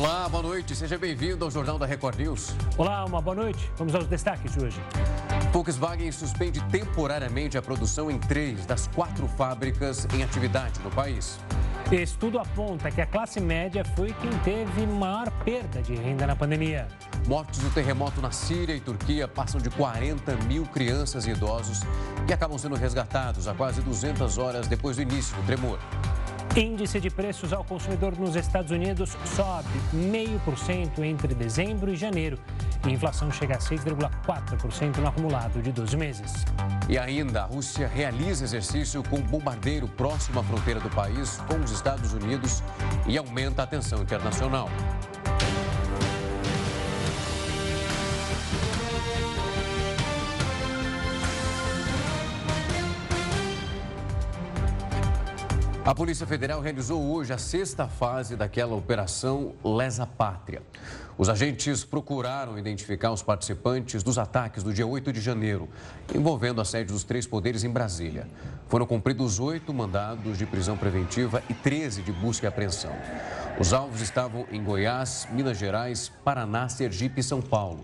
[0.00, 0.74] Olá, boa noite.
[0.74, 2.54] Seja bem-vindo ao Jornal da Record News.
[2.78, 3.70] Olá, uma boa noite.
[3.76, 4.80] Vamos aos destaques de hoje.
[5.52, 11.38] Volkswagen suspende temporariamente a produção em três das quatro fábricas em atividade no país.
[11.92, 16.88] Estudo aponta que a classe média foi quem teve maior perda de renda na pandemia.
[17.26, 21.80] Mortes do terremoto na Síria e Turquia passam de 40 mil crianças e idosos
[22.26, 25.78] que acabam sendo resgatados a quase 200 horas depois do início do tremor.
[26.56, 32.40] Índice de preços ao consumidor nos Estados Unidos sobe 0,5% entre dezembro e janeiro.
[32.84, 36.44] E a inflação chega a 6,4% no acumulado de 12 meses.
[36.88, 41.70] E ainda, a Rússia realiza exercício com bombardeiro próximo à fronteira do país com os
[41.70, 42.64] Estados Unidos
[43.06, 44.68] e aumenta a tensão internacional.
[55.90, 60.62] A Polícia Federal realizou hoje a sexta fase daquela operação Lesa Pátria.
[61.18, 65.68] Os agentes procuraram identificar os participantes dos ataques do dia 8 de janeiro,
[66.14, 68.28] envolvendo a sede dos três poderes em Brasília.
[68.68, 72.94] Foram cumpridos oito mandados de prisão preventiva e 13 de busca e apreensão.
[73.58, 77.80] Os alvos estavam em Goiás, Minas Gerais, Paraná, Sergipe e São Paulo.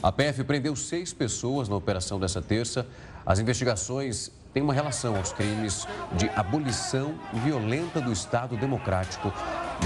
[0.00, 2.86] A PF prendeu seis pessoas na operação dessa terça.
[3.26, 9.32] As investigações tem uma relação aos crimes de abolição violenta do Estado Democrático,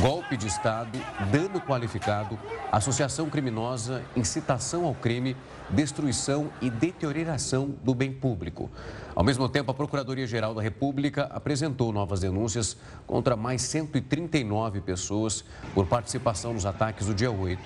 [0.01, 0.99] golpe de Estado,
[1.31, 2.39] dano qualificado,
[2.71, 5.37] associação criminosa, incitação ao crime,
[5.69, 8.71] destruição e deterioração do bem público.
[9.15, 12.77] Ao mesmo tempo, a Procuradoria-Geral da República apresentou novas denúncias
[13.07, 17.61] contra mais 139 pessoas por participação nos ataques do dia 8.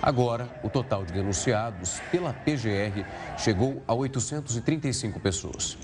[0.00, 3.04] Agora, o total de denunciados pela PGR
[3.38, 5.76] chegou a 835 pessoas.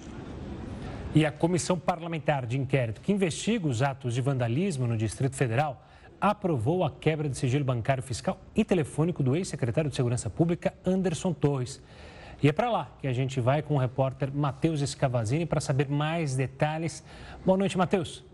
[1.14, 5.82] E a Comissão Parlamentar de Inquérito que investiga os atos de vandalismo no Distrito Federal
[6.20, 11.32] aprovou a quebra de sigilo bancário fiscal e telefônico do ex-secretário de Segurança Pública, Anderson
[11.32, 11.80] Torres.
[12.42, 15.88] E é para lá que a gente vai com o repórter Matheus Escavazini para saber
[15.88, 17.02] mais detalhes.
[17.44, 18.27] Boa noite, Matheus.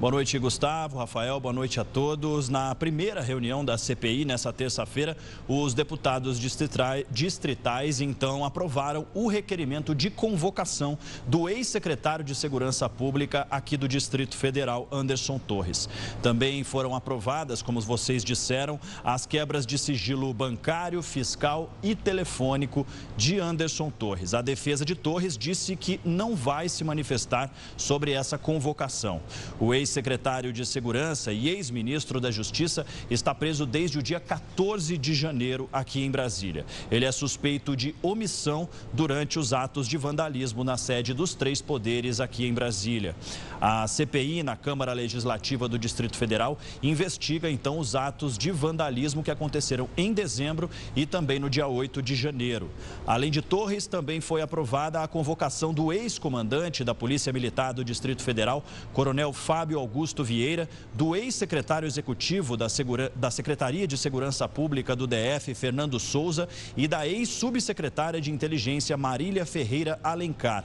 [0.00, 2.48] Boa noite, Gustavo, Rafael, boa noite a todos.
[2.48, 5.16] Na primeira reunião da CPI, nessa terça-feira,
[5.48, 13.76] os deputados distritais, então, aprovaram o requerimento de convocação do ex-secretário de Segurança Pública aqui
[13.76, 15.88] do Distrito Federal, Anderson Torres.
[16.22, 23.40] Também foram aprovadas, como vocês disseram, as quebras de sigilo bancário, fiscal e telefônico de
[23.40, 24.32] Anderson Torres.
[24.32, 29.20] A defesa de Torres disse que não vai se manifestar sobre essa convocação.
[29.58, 34.98] O ex ex-secretário de Segurança e ex-ministro da Justiça, está preso desde o dia 14
[34.98, 36.66] de janeiro aqui em Brasília.
[36.90, 42.20] Ele é suspeito de omissão durante os atos de vandalismo na sede dos três poderes
[42.20, 43.16] aqui em Brasília.
[43.60, 49.30] A CPI na Câmara Legislativa do Distrito Federal investiga então os atos de vandalismo que
[49.30, 52.70] aconteceram em dezembro e também no dia 8 de janeiro.
[53.06, 58.22] Além de Torres, também foi aprovada a convocação do ex-comandante da Polícia Militar do Distrito
[58.22, 58.62] Federal,
[58.92, 63.10] Coronel Fábio Augusto Vieira, do ex-secretário executivo da, Segura...
[63.14, 69.46] da Secretaria de Segurança Pública do DF, Fernando Souza, e da ex-subsecretária de Inteligência, Marília
[69.46, 70.64] Ferreira Alencar.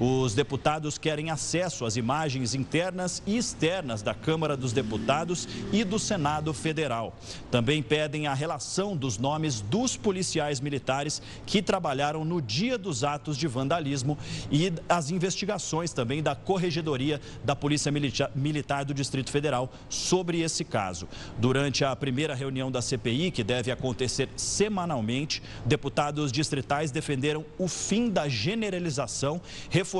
[0.00, 5.98] Os deputados querem acesso às imagens internas e externas da Câmara dos Deputados e do
[5.98, 7.16] Senado Federal.
[7.50, 13.36] Também pedem a relação dos nomes dos policiais militares que trabalharam no dia dos atos
[13.36, 14.18] de vandalismo
[14.50, 17.92] e as investigações também da Corregedoria da Polícia
[18.34, 21.06] Militar do Distrito Federal sobre esse caso.
[21.38, 28.08] Durante a primeira reunião da CPI, que deve acontecer semanalmente, deputados distritais defenderam o fim
[28.10, 29.91] da generalização, reforçando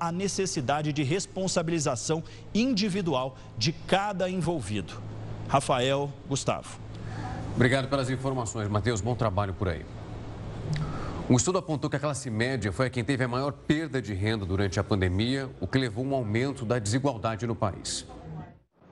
[0.00, 2.22] a necessidade de responsabilização
[2.54, 4.94] individual de cada envolvido.
[5.48, 6.78] Rafael, Gustavo.
[7.54, 9.00] Obrigado pelas informações, Matheus.
[9.00, 9.84] Bom trabalho por aí.
[11.30, 14.14] Um estudo apontou que a classe média foi a quem teve a maior perda de
[14.14, 18.06] renda durante a pandemia, o que levou a um aumento da desigualdade no país.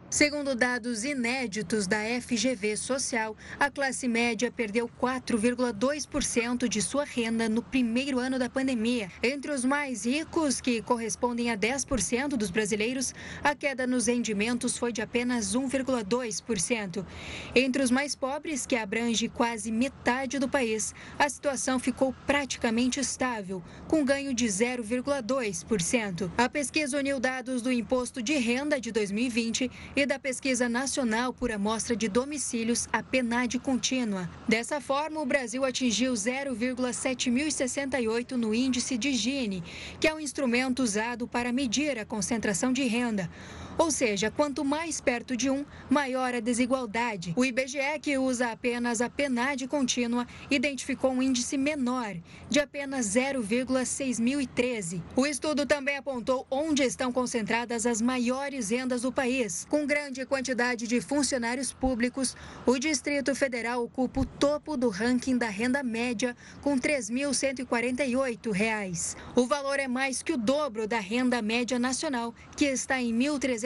[0.09, 7.61] Segundo dados inéditos da FGV Social, a classe média perdeu 4,2% de sua renda no
[7.61, 9.11] primeiro ano da pandemia.
[9.21, 13.13] Entre os mais ricos, que correspondem a 10% dos brasileiros,
[13.43, 17.05] a queda nos rendimentos foi de apenas 1,2%.
[17.53, 23.61] Entre os mais pobres, que abrange quase metade do país, a situação ficou praticamente estável,
[23.89, 26.31] com ganho de 0,2%.
[26.39, 31.51] A pesquisa uniu dados do Imposto de Renda de 2020 e da Pesquisa Nacional por
[31.51, 34.31] Amostra de Domicílios, a PNAD contínua.
[34.49, 39.65] Dessa forma, o Brasil atingiu 0,7068 no índice de Gini,
[39.99, 43.29] que é um instrumento usado para medir a concentração de renda.
[43.79, 47.35] Ou seja, quanto mais perto de um, maior a desigualdade.
[47.37, 52.17] O IBGE, que usa apenas a PNAD contínua, identificou um índice menor,
[52.49, 55.03] de apenas 0,6013.
[55.15, 59.67] O estudo também apontou onde estão concentradas as maiores rendas do país.
[59.69, 65.49] Com grande quantidade de funcionários públicos, o Distrito Federal ocupa o topo do ranking da
[65.49, 69.17] renda média, com R$ 3.148.
[69.35, 73.19] O valor é mais que o dobro da renda média nacional, que está em R$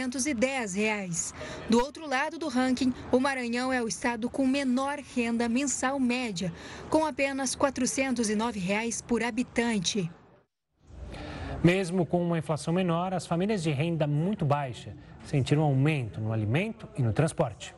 [0.08, 1.34] 1.310.
[1.68, 6.52] Do outro lado do ranking, o Maranhão é o estado com menor renda mensal média,
[6.88, 10.10] com apenas 409 reais por habitante.
[11.62, 16.88] Mesmo com uma inflação menor, as famílias de renda muito baixa sentiram aumento no alimento
[16.96, 17.74] e no transporte.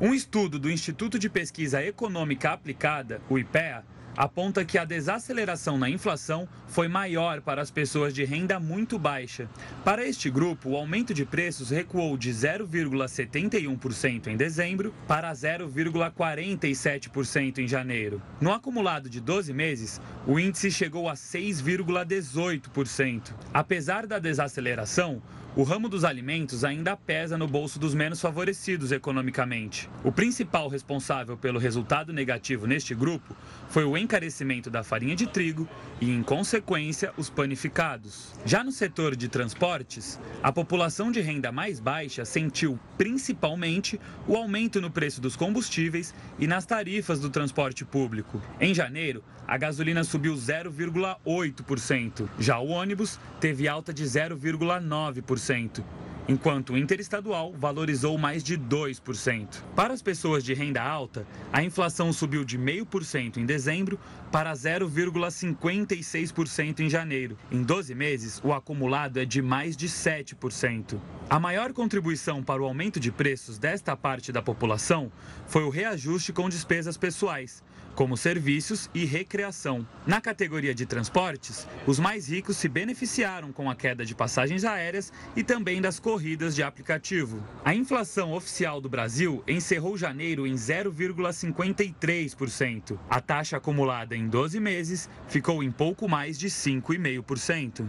[0.00, 3.84] Um estudo do Instituto de Pesquisa Econômica Aplicada, o IPEA,
[4.16, 9.48] aponta que a desaceleração na inflação foi maior para as pessoas de renda muito baixa.
[9.84, 17.68] Para este grupo, o aumento de preços recuou de 0,71% em dezembro para 0,47% em
[17.68, 18.22] janeiro.
[18.40, 23.34] No acumulado de 12 meses, o índice chegou a 6,18%.
[23.52, 25.20] Apesar da desaceleração,
[25.56, 29.90] o ramo dos alimentos ainda pesa no bolso dos menos favorecidos economicamente.
[30.04, 33.34] O principal responsável pelo resultado negativo neste grupo
[33.68, 35.68] foi o encarecimento da farinha de trigo
[36.00, 38.32] e, em consequência, os panificados.
[38.44, 44.80] Já no setor de transportes, a população de renda mais baixa sentiu principalmente o aumento
[44.80, 48.40] no preço dos combustíveis e nas tarifas do transporte público.
[48.60, 52.28] Em janeiro, a gasolina subiu 0,8%.
[52.38, 55.82] Já o ônibus teve alta de 0,9%,
[56.28, 59.64] enquanto o interestadual valorizou mais de 2%.
[59.74, 63.98] Para as pessoas de renda alta, a inflação subiu de 0,5% em dezembro
[64.30, 67.36] para 0,56% em janeiro.
[67.50, 70.96] Em 12 meses, o acumulado é de mais de 7%.
[71.28, 75.10] A maior contribuição para o aumento de preços desta parte da população
[75.48, 77.64] foi o reajuste com despesas pessoais
[77.94, 79.86] como serviços e recreação.
[80.06, 85.12] Na categoria de transportes, os mais ricos se beneficiaram com a queda de passagens aéreas
[85.36, 87.42] e também das corridas de aplicativo.
[87.64, 92.96] A inflação oficial do Brasil encerrou janeiro em 0,53%.
[93.08, 97.86] A taxa acumulada em 12 meses ficou em pouco mais de 5,5%.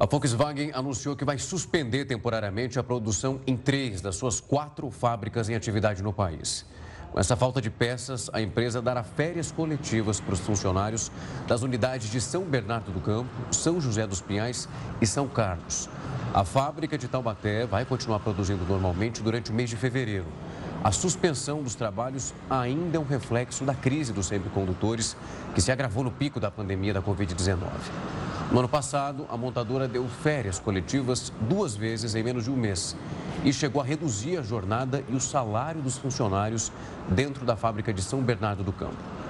[0.00, 5.48] A Volkswagen anunciou que vai suspender temporariamente a produção em três das suas quatro fábricas
[5.48, 6.66] em atividade no país.
[7.12, 11.12] Com essa falta de peças, a empresa dará férias coletivas para os funcionários
[11.46, 14.66] das unidades de São Bernardo do Campo, São José dos Pinhais
[14.98, 15.90] e São Carlos.
[16.32, 20.24] A fábrica de Taubaté vai continuar produzindo normalmente durante o mês de fevereiro.
[20.84, 25.16] A suspensão dos trabalhos ainda é um reflexo da crise dos semicondutores,
[25.54, 27.58] que se agravou no pico da pandemia da Covid-19.
[28.50, 32.96] No ano passado, a montadora deu férias coletivas duas vezes em menos de um mês
[33.44, 36.72] e chegou a reduzir a jornada e o salário dos funcionários
[37.08, 39.21] dentro da fábrica de São Bernardo do Campo.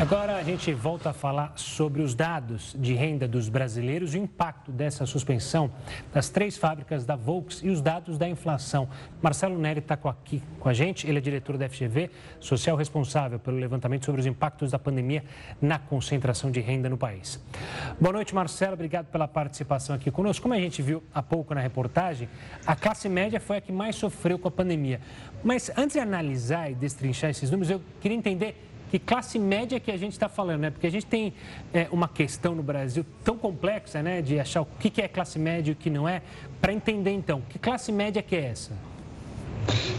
[0.00, 4.22] Agora a gente volta a falar sobre os dados de renda dos brasileiros e o
[4.22, 5.70] impacto dessa suspensão
[6.10, 8.88] das três fábricas da Volks e os dados da inflação.
[9.20, 12.10] Marcelo Neri está aqui com a gente, ele é diretor da FGV,
[12.40, 15.22] social responsável pelo levantamento sobre os impactos da pandemia
[15.60, 17.38] na concentração de renda no país.
[18.00, 20.42] Boa noite, Marcelo, obrigado pela participação aqui conosco.
[20.42, 22.26] Como a gente viu há pouco na reportagem,
[22.66, 24.98] a classe média foi a que mais sofreu com a pandemia.
[25.44, 29.90] Mas antes de analisar e destrinchar esses números, eu queria entender que classe média que
[29.90, 30.70] a gente está falando, né?
[30.70, 31.32] Porque a gente tem
[31.72, 34.20] é, uma questão no Brasil tão complexa, né?
[34.20, 36.22] De achar o que é classe média e o que não é.
[36.60, 38.72] Para entender, então, que classe média que é essa?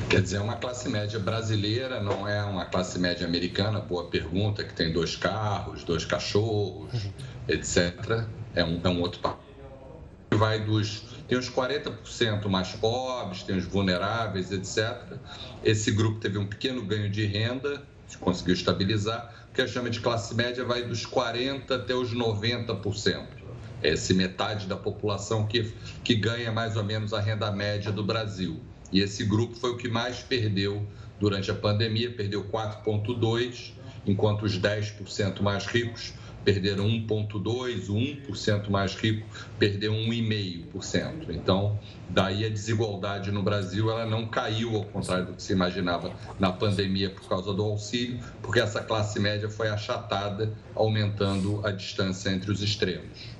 [0.09, 4.73] Quer dizer, uma classe média brasileira não é uma classe média americana, boa pergunta, que
[4.73, 7.11] tem dois carros, dois cachorros, uhum.
[7.47, 8.25] etc.
[8.53, 9.39] É um, é um outro papo.
[10.31, 11.03] Vai dos.
[11.27, 15.17] Tem os 40% mais pobres, tem os vulneráveis, etc.
[15.63, 17.81] Esse grupo teve um pequeno ganho de renda,
[18.17, 23.25] conseguiu estabilizar, o que a chama de classe média vai dos 40% até os 90%.
[23.83, 28.59] Essa metade da população que, que ganha mais ou menos a renda média do Brasil.
[28.91, 30.85] E esse grupo foi o que mais perdeu
[31.19, 33.71] durante a pandemia, perdeu 4,2%,
[34.05, 36.13] enquanto os 10% mais ricos
[36.43, 39.27] perderam 1,2%, o 1% mais rico
[39.59, 41.29] perdeu 1,5%.
[41.29, 41.79] Então,
[42.09, 46.51] daí a desigualdade no Brasil ela não caiu, ao contrário do que se imaginava na
[46.51, 52.51] pandemia por causa do auxílio, porque essa classe média foi achatada, aumentando a distância entre
[52.51, 53.30] os extremos.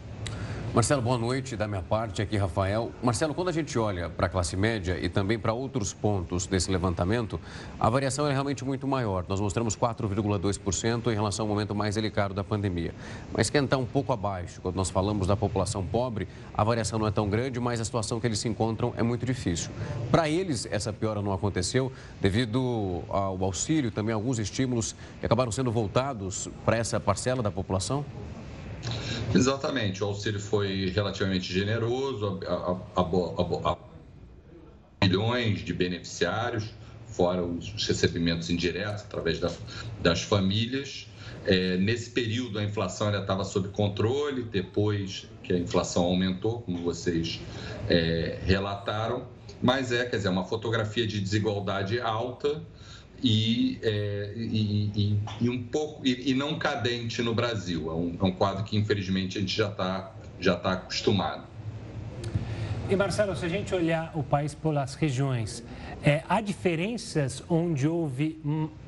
[0.74, 2.94] Marcelo, boa noite da minha parte, aqui Rafael.
[3.04, 6.72] Marcelo, quando a gente olha para a classe média e também para outros pontos desse
[6.72, 7.38] levantamento,
[7.78, 9.26] a variação é realmente muito maior.
[9.28, 12.96] Nós mostramos 4,2% em relação ao momento mais delicado da pandemia.
[13.34, 17.06] Mas quem está um pouco abaixo, quando nós falamos da população pobre, a variação não
[17.06, 19.72] é tão grande, mas a situação que eles se encontram é muito difícil.
[20.10, 25.70] Para eles, essa piora não aconteceu devido ao auxílio, também alguns estímulos que acabaram sendo
[25.70, 28.06] voltados para essa parcela da população?
[29.34, 32.40] Exatamente, o auxílio foi relativamente generoso,
[35.04, 36.66] milhões de beneficiários,
[37.08, 39.52] fora os recebimentos indiretos através da,
[40.00, 41.08] das famílias.
[41.46, 46.78] É, nesse período a inflação ainda estava sob controle, depois que a inflação aumentou, como
[46.84, 47.42] vocês
[47.90, 49.28] é, relataram,
[49.62, 52.62] mas é, quer dizer, uma fotografia de desigualdade alta,
[53.24, 57.90] e, é, e, e, e, um pouco e, não cadente no Brasil.
[57.90, 61.44] É um, é um, quadro que infelizmente a gente já está já tá acostumado.
[62.90, 65.64] E Marcelo, se a gente olhar o país pelas regiões,
[66.04, 68.42] é, há diferenças onde houve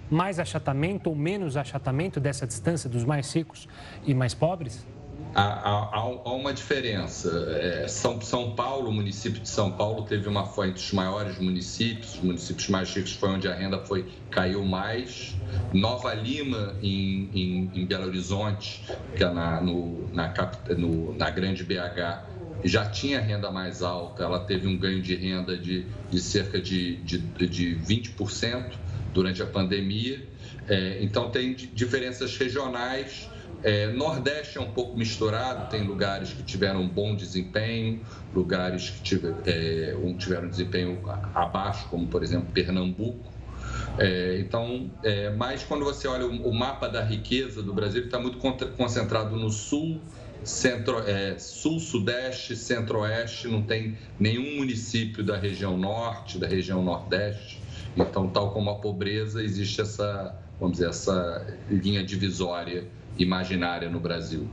[0.10, 3.68] mais achatamento ou menos achatamento dessa distância dos mais ricos
[4.06, 4.86] e mais pobres?
[5.34, 7.30] Há, há, há uma diferença.
[7.60, 11.38] É, São, São Paulo, o município de São Paulo, teve uma foi entre os maiores
[11.40, 15.36] municípios, os municípios mais ricos foi onde a renda foi caiu mais.
[15.74, 18.84] Nova Lima, em, em, em Belo Horizonte,
[19.16, 20.34] que é na, no, na,
[20.78, 25.58] no, na grande BH, já tinha renda mais alta, ela teve um ganho de renda
[25.58, 28.74] de, de cerca de, de, de 20%
[29.14, 30.26] durante a pandemia.
[30.68, 33.30] É, então, tem diferenças regionais
[33.64, 38.02] é, Nordeste é um pouco misturado, tem lugares que tiveram bom desempenho,
[38.36, 41.00] lugares que tiver, é, tiveram desempenho
[41.34, 43.32] abaixo, como por exemplo Pernambuco.
[43.98, 48.20] É, então, é, mas quando você olha o, o, mapa da riqueza do Brasil, está
[48.20, 48.38] muito
[48.76, 50.02] concentrado no sul,
[50.44, 57.62] centro, é, sul, sudeste, centro-oeste, não tem nenhum município da região norte, da região nordeste.
[57.96, 62.86] Então, tal como a pobreza, existe essa, vamos dizer, essa linha divisória
[63.18, 64.48] imaginária no Brasil.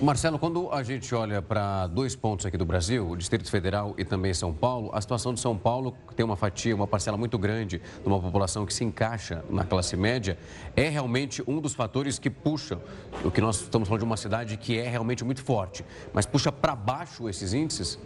[0.00, 4.04] Marcelo, quando a gente olha para dois pontos aqui do Brasil, o Distrito Federal e
[4.04, 7.78] também São Paulo, a situação de São Paulo tem uma fatia, uma parcela muito grande
[7.78, 10.38] de uma população que se encaixa na classe média,
[10.76, 12.78] é realmente um dos fatores que puxa,
[13.24, 16.52] o que nós estamos falando de uma cidade que é realmente muito forte, mas puxa
[16.52, 17.98] para baixo esses índices?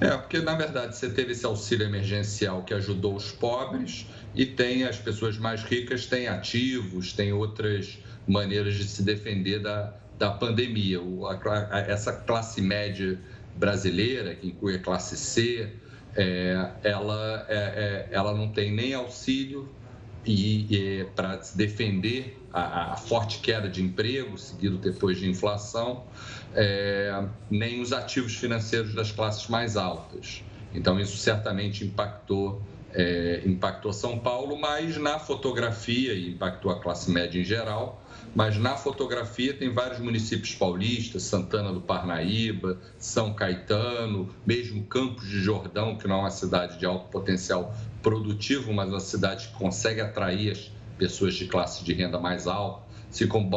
[0.00, 4.84] É, porque na verdade você teve esse auxílio emergencial que ajudou os pobres e tem
[4.84, 11.00] as pessoas mais ricas, têm ativos, tem outras maneiras de se defender da, da pandemia.
[11.00, 11.38] O, a,
[11.70, 13.18] a, essa classe média
[13.56, 15.70] brasileira, que inclui a classe C,
[16.16, 19.68] é, ela, é, é, ela não tem nem auxílio
[20.24, 26.04] e, e para se defender a, a, forte queda de emprego, seguido depois de inflação,
[26.54, 30.42] é, nem os ativos financeiros das classes mais altas.
[30.72, 32.62] Então, isso certamente impactou,
[32.94, 38.00] é, impactou São Paulo, mas na fotografia, e impactou a classe média em geral,
[38.34, 45.40] mas na fotografia tem vários municípios paulistas, Santana do Parnaíba, São Caetano, mesmo Campos de
[45.40, 50.00] Jordão, que não é uma cidade de alto potencial produtivo, mas uma cidade que consegue
[50.00, 53.48] atrair as pessoas de classe de renda mais alta, assim como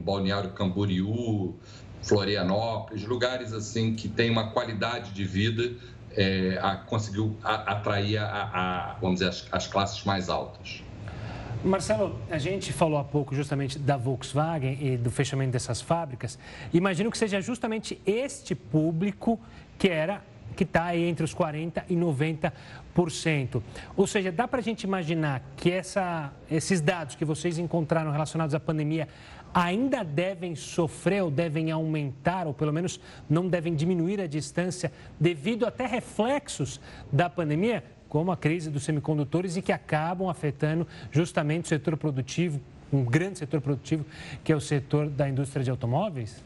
[0.00, 1.54] Balneário Camboriú,
[2.02, 5.76] Florianópolis, lugares assim que têm uma qualidade de vida,
[6.20, 10.82] é, a, conseguiu a, atrair a, vamos dizer, as, as classes mais altas.
[11.64, 16.38] Marcelo, a gente falou há pouco justamente da Volkswagen e do fechamento dessas fábricas.
[16.72, 19.38] Imagino que seja justamente este público
[19.78, 20.22] que era
[20.56, 23.62] que está entre os 40% e 90%.
[23.96, 28.54] Ou seja, dá para a gente imaginar que essa, esses dados que vocês encontraram relacionados
[28.54, 29.08] à pandemia
[29.52, 35.66] ainda devem sofrer ou devem aumentar, ou pelo menos não devem diminuir a distância devido
[35.66, 36.80] até reflexos
[37.12, 37.82] da pandemia?
[38.10, 42.60] como a crise dos semicondutores e que acabam afetando justamente o setor produtivo,
[42.92, 44.04] um grande setor produtivo,
[44.42, 46.42] que é o setor da indústria de automóveis?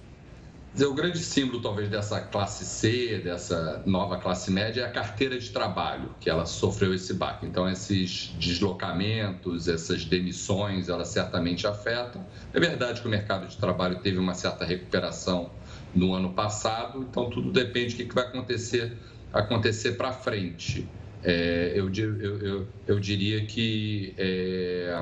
[0.83, 5.51] O grande símbolo, talvez, dessa classe C, dessa nova classe média, é a carteira de
[5.51, 7.47] trabalho, que ela sofreu esse baque.
[7.47, 12.27] Então, esses deslocamentos, essas demissões, elas certamente afetam.
[12.53, 15.53] É verdade que o mercado de trabalho teve uma certa recuperação
[15.95, 18.97] no ano passado, então tudo depende do que vai acontecer,
[19.33, 20.89] acontecer para frente.
[21.25, 24.95] É, eu, eu, eu, eu, diria que é,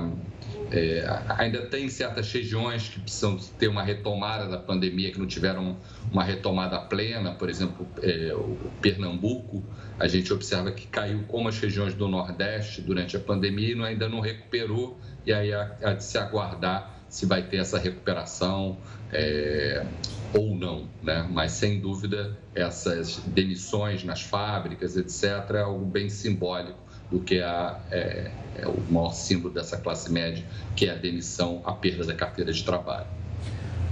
[0.71, 1.05] é,
[1.37, 5.81] ainda tem certas regiões que precisam ter uma retomada da pandemia, que não tiveram
[6.13, 9.65] uma retomada plena, por exemplo, é, o Pernambuco,
[9.99, 14.09] a gente observa que caiu como as regiões do Nordeste durante a pandemia e ainda
[14.09, 18.79] não recuperou, e aí há, há de se aguardar se vai ter essa recuperação
[19.13, 19.87] é,
[20.33, 21.29] ou não, né?
[21.31, 26.79] Mas sem dúvida essas demissões nas fábricas, etc, é algo bem simbólico
[27.11, 30.43] do que a, é, é o maior símbolo dessa classe média,
[30.75, 33.22] que é a demissão, a perda da carteira de trabalho.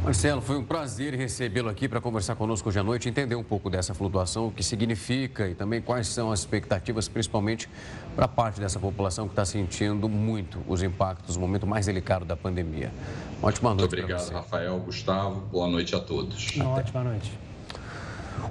[0.02, 3.69] Marcelo, foi um prazer recebê-lo aqui para conversar conosco hoje à noite, entender um pouco
[3.69, 7.69] dessa flutuação, o que significa e também quais são as expectativas, principalmente
[8.16, 12.35] para parte dessa população que está sentindo muito os impactos no momento mais delicado da
[12.35, 12.90] pandemia.
[13.38, 13.95] Uma ótima noite.
[13.95, 15.42] Muito obrigado, Rafael, Gustavo.
[15.52, 16.57] Boa noite a todos.
[16.57, 17.38] Uma ótima noite.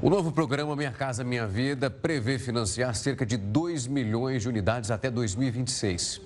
[0.04, 4.92] O novo programa Minha Casa Minha Vida prevê financiar cerca de 2 milhões de unidades
[4.92, 6.22] até 2026.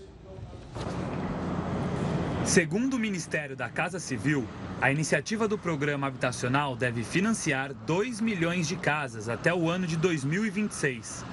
[2.45, 4.45] Segundo o Ministério da Casa Civil,
[4.81, 9.95] a iniciativa do programa habitacional deve financiar 2 milhões de casas até o ano de
[9.95, 11.23] 2026.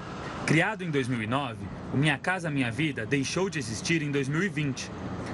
[0.46, 1.56] Criado em 2009,
[1.92, 4.88] o Minha Casa Minha Vida deixou de existir em 2020.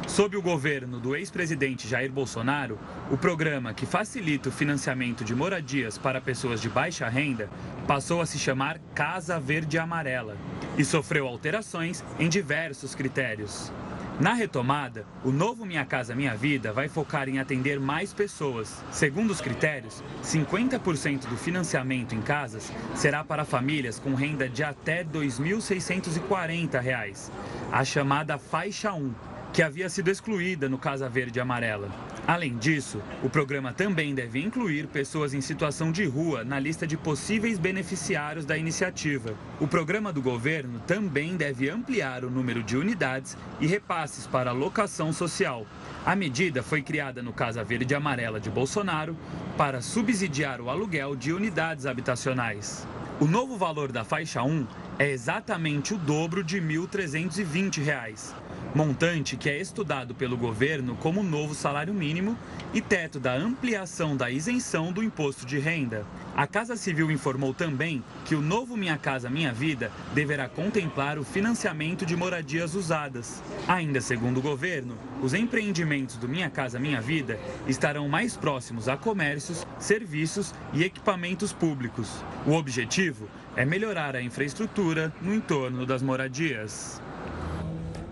[0.09, 2.79] Sob o governo do ex-presidente Jair Bolsonaro,
[3.11, 7.51] o programa que facilita o financiamento de moradias para pessoas de baixa renda
[7.87, 10.39] passou a se chamar Casa Verde Amarela
[10.79, 13.71] e sofreu alterações em diversos critérios.
[14.19, 18.83] Na retomada, o novo Minha Casa Minha Vida vai focar em atender mais pessoas.
[18.91, 25.01] Segundo os critérios, 50% do financiamento em casas será para famílias com renda de até
[25.01, 27.31] R$ 2.640,
[27.71, 29.13] a chamada faixa 1,
[29.57, 31.89] que havia sido excluída no Casa Verde e Amarela.
[32.27, 36.95] Além disso, o programa também deve incluir pessoas em situação de rua na lista de
[36.95, 39.35] possíveis beneficiários da iniciativa.
[39.59, 45.11] O programa do governo também deve ampliar o número de unidades e repasses para locação
[45.11, 45.67] social.
[46.05, 49.17] A medida foi criada no Casa Verde e Amarela de Bolsonaro
[49.57, 52.87] para subsidiar o aluguel de unidades habitacionais.
[53.19, 54.67] O novo valor da faixa 1
[54.99, 58.35] é exatamente o dobro de R$ 1.320
[58.77, 62.37] montante que é estudado pelo governo como novo salário mínimo
[62.75, 66.05] e teto da ampliação da isenção do imposto de renda.
[66.37, 71.25] A Casa Civil informou também que o novo Minha Casa Minha Vida deverá contemplar o
[71.25, 73.43] financiamento de moradias usadas.
[73.67, 78.97] Ainda segundo o governo, os empreendimentos do Minha Casa Minha Vida estarão mais próximos a
[78.97, 82.23] comércios, serviços e equipamentos públicos.
[82.47, 83.27] O objetivo
[83.57, 87.01] é melhorar a infraestrutura no entorno das moradias.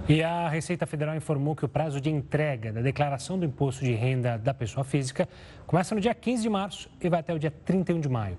[0.08, 3.92] E a Receita Federal informou que o prazo de entrega da declaração do imposto de
[3.92, 5.28] renda da pessoa física
[5.66, 8.38] começa no dia 15 de março e vai até o dia 31 de maio.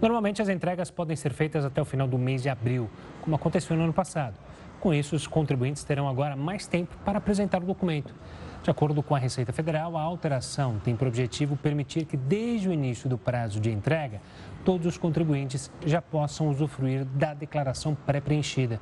[0.00, 2.90] Normalmente, as entregas podem ser feitas até o final do mês de abril,
[3.22, 4.34] como aconteceu no ano passado.
[4.80, 8.14] Com isso, os contribuintes terão agora mais tempo para apresentar o documento.
[8.62, 12.72] De acordo com a Receita Federal, a alteração tem por objetivo permitir que, desde o
[12.72, 14.20] início do prazo de entrega,
[14.64, 18.80] todos os contribuintes já possam usufruir da declaração pré-preenchida.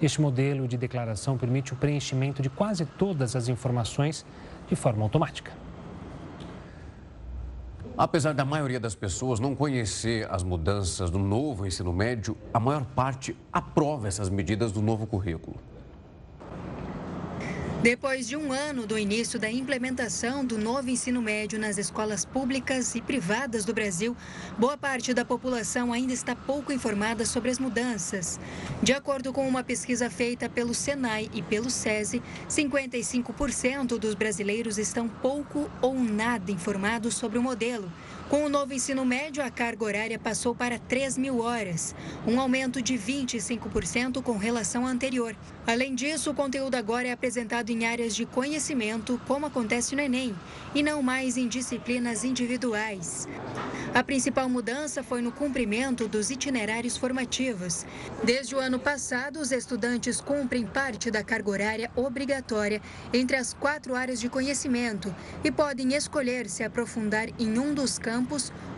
[0.00, 4.24] Este modelo de declaração permite o preenchimento de quase todas as informações
[4.68, 5.52] de forma automática.
[7.96, 12.84] Apesar da maioria das pessoas não conhecer as mudanças do novo ensino médio, a maior
[12.84, 15.69] parte aprova essas medidas do novo currículo.
[17.82, 22.94] Depois de um ano do início da implementação do novo ensino médio nas escolas públicas
[22.94, 24.14] e privadas do Brasil,
[24.58, 28.38] boa parte da população ainda está pouco informada sobre as mudanças.
[28.82, 35.08] De acordo com uma pesquisa feita pelo Senai e pelo SESI, 55% dos brasileiros estão
[35.08, 37.90] pouco ou nada informados sobre o modelo.
[38.30, 42.80] Com o novo ensino médio, a carga horária passou para 3 mil horas, um aumento
[42.80, 45.34] de 25% com relação à anterior.
[45.66, 50.32] Além disso, o conteúdo agora é apresentado em áreas de conhecimento, como acontece no Enem,
[50.72, 53.26] e não mais em disciplinas individuais.
[53.92, 57.84] A principal mudança foi no cumprimento dos itinerários formativos.
[58.22, 62.80] Desde o ano passado, os estudantes cumprem parte da carga horária obrigatória
[63.12, 65.12] entre as quatro áreas de conhecimento
[65.42, 68.19] e podem escolher se aprofundar em um dos campos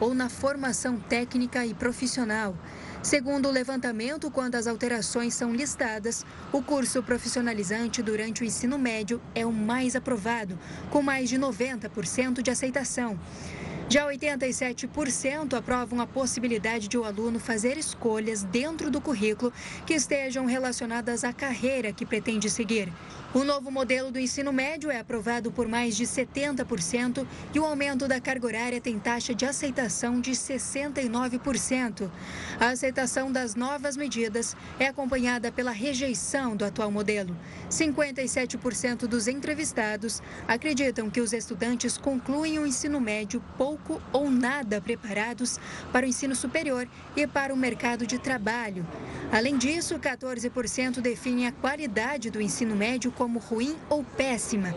[0.01, 2.57] ou na formação técnica e profissional.
[3.03, 9.21] Segundo o levantamento, quando as alterações são listadas, o curso profissionalizante durante o ensino médio
[9.35, 10.57] é o mais aprovado,
[10.91, 13.19] com mais de 90% de aceitação.
[13.93, 19.53] Já 87% aprovam a possibilidade de o aluno fazer escolhas dentro do currículo
[19.85, 22.91] que estejam relacionadas à carreira que pretende seguir.
[23.35, 28.07] O novo modelo do ensino médio é aprovado por mais de 70% e o aumento
[28.07, 32.11] da carga horária tem taxa de aceitação de 69%.
[32.61, 37.35] A aceitação das novas medidas é acompanhada pela rejeição do atual modelo.
[37.71, 43.82] 57% dos entrevistados acreditam que os estudantes concluem o ensino médio pouco
[44.13, 45.59] ou nada preparados
[45.93, 48.87] para o ensino superior e para o mercado de trabalho.
[49.33, 54.75] Além disso, 14% definem a qualidade do ensino médio como ruim ou péssima.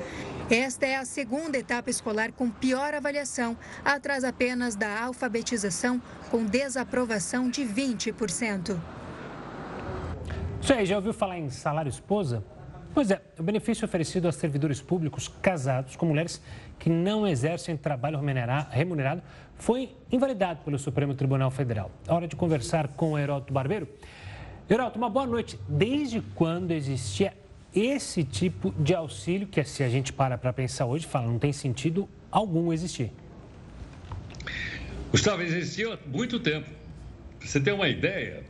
[0.49, 7.49] Esta é a segunda etapa escolar com pior avaliação, atrás apenas da alfabetização, com desaprovação
[7.49, 8.77] de 20%.
[10.61, 12.43] Você aí, já ouviu falar em salário esposa?
[12.95, 16.41] Pois é, o benefício oferecido a servidores públicos casados com mulheres
[16.79, 18.19] que não exercem trabalho
[18.69, 19.21] remunerado
[19.57, 21.91] foi invalidado pelo Supremo Tribunal Federal.
[22.07, 23.87] Hora de conversar com o Heroto Barbeiro.
[24.69, 25.59] Heroto, uma boa noite.
[25.67, 27.33] Desde quando existia
[27.73, 31.51] esse tipo de auxílio, que se a gente para para pensar hoje, fala, não tem
[31.51, 33.11] sentido algum existir?
[35.11, 36.69] Gustavo, existiu há muito tempo.
[37.39, 38.43] você tem uma ideia,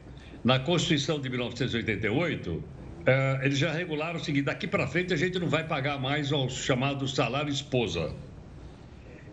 [0.44, 2.64] na Constituição de 1988,
[3.06, 6.32] eh, eles já regularam o seguinte: daqui para frente a gente não vai pagar mais
[6.32, 8.14] o chamado salário esposa.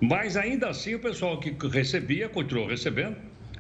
[0.01, 3.17] Mas ainda assim o pessoal que recebia continuou recebendo,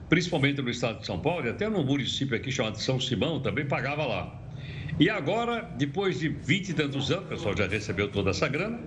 [0.09, 3.65] principalmente no estado de São Paulo, e até no município aqui chamado São Simão também
[3.65, 4.39] pagava lá.
[4.99, 8.79] E agora, depois de 20 e tantos anos, o pessoal já recebeu toda essa grana,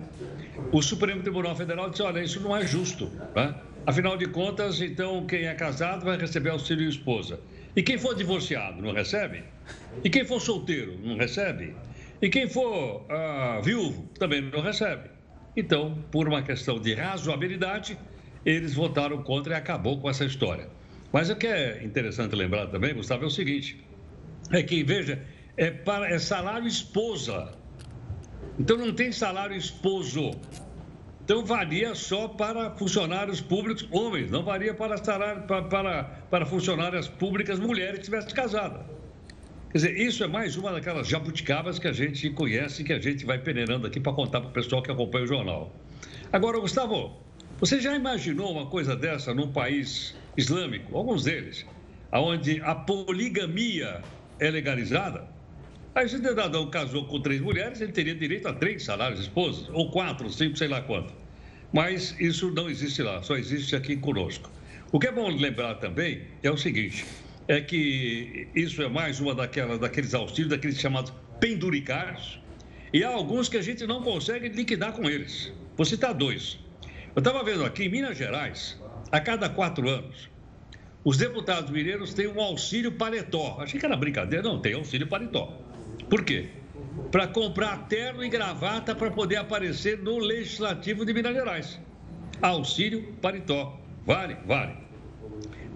[0.72, 3.10] o Supremo Tribunal Federal disse: olha, isso não é justo.
[3.34, 3.54] Né?
[3.86, 7.40] Afinal de contas, então, quem é casado vai receber auxílio esposa.
[7.76, 9.44] E quem for divorciado não recebe?
[10.02, 11.76] E quem for solteiro não recebe?
[12.22, 15.10] E quem for ah, viúvo também não recebe?
[15.54, 17.98] Então, por uma questão de razoabilidade,
[18.46, 20.68] eles votaram contra e acabou com essa história.
[21.12, 23.78] Mas o que é interessante lembrar também, Gustavo, é o seguinte:
[24.50, 25.22] é que, veja,
[25.56, 27.52] é, para, é salário esposa.
[28.58, 30.30] Então não tem salário esposo.
[31.26, 37.58] Então varia só para funcionários públicos homens, não varia para, para, para, para funcionárias públicas
[37.58, 38.86] mulheres que estivessem casadas.
[39.72, 43.26] Quer dizer, isso é mais uma daquelas jabuticabas que a gente conhece, que a gente
[43.26, 45.74] vai peneirando aqui para contar para o pessoal que acompanha o jornal.
[46.32, 47.20] Agora, Gustavo,
[47.58, 51.66] você já imaginou uma coisa dessa num país islâmico, alguns deles,
[52.12, 54.00] onde a poligamia
[54.38, 55.26] é legalizada?
[55.96, 59.66] Aí, se o cidadão casou com três mulheres, ele teria direito a três salários esposas,
[59.72, 61.10] ou quatro, cinco, sei lá quanto.
[61.72, 64.50] Mas isso não existe lá, só existe aqui conosco.
[64.92, 67.06] O que é bom lembrar também é o seguinte:
[67.48, 72.38] é que isso é mais uma daquelas, daqueles auxílios, daqueles chamados penduricários,
[72.92, 75.50] e há alguns que a gente não consegue liquidar com eles.
[75.78, 76.58] Vou citar dois.
[77.14, 78.78] Eu estava vendo aqui em Minas Gerais,
[79.10, 80.28] a cada quatro anos,
[81.06, 83.58] os deputados mineiros têm um auxílio paletó.
[83.60, 85.56] Achei que era brincadeira, não, tem auxílio paletó.
[86.08, 86.48] Por quê?
[87.10, 91.80] Para comprar terno e gravata para poder aparecer no Legislativo de Minas Gerais.
[92.40, 93.80] Auxílio paletó.
[94.04, 94.74] Vale, vale.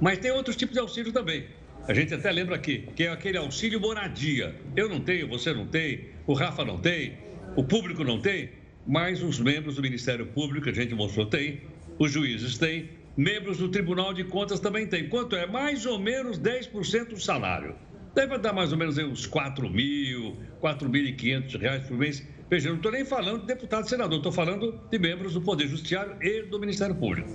[0.00, 1.46] Mas tem outros tipos de auxílio também.
[1.88, 4.54] A gente até lembra aqui, que é aquele auxílio moradia.
[4.76, 7.18] Eu não tenho, você não tem, o Rafa não tem,
[7.56, 8.50] o público não tem,
[8.86, 11.62] mas os membros do Ministério Público, a gente mostrou, tem,
[11.98, 15.08] os juízes têm, membros do Tribunal de Contas também têm.
[15.08, 15.46] Quanto é?
[15.46, 17.74] Mais ou menos 10% do salário.
[18.14, 22.26] Deve dar mais ou menos uns 4 mil, 4.500 reais por mês.
[22.50, 25.40] Veja, eu não estou nem falando de deputado e senador, estou falando de membros do
[25.40, 27.30] Poder Judiciário e do Ministério Público.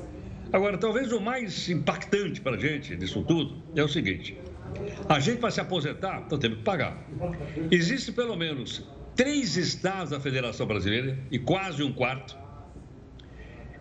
[0.52, 4.38] Agora, talvez o mais impactante para a gente disso tudo é o seguinte:
[5.08, 7.08] a gente, para se aposentar, está tendo que pagar.
[7.72, 8.84] Existe pelo menos
[9.16, 12.38] três estados da Federação Brasileira, e quase um quarto,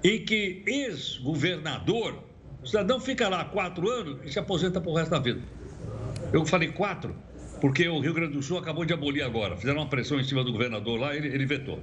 [0.03, 2.23] em que ex-governador,
[2.63, 5.43] o cidadão fica lá quatro anos e se aposenta para o resto da vida.
[6.33, 7.17] Eu falei quatro,
[7.61, 9.57] porque o Rio Grande do Sul acabou de abolir agora.
[9.57, 11.83] Fizeram uma pressão em cima do governador lá, ele, ele vetou.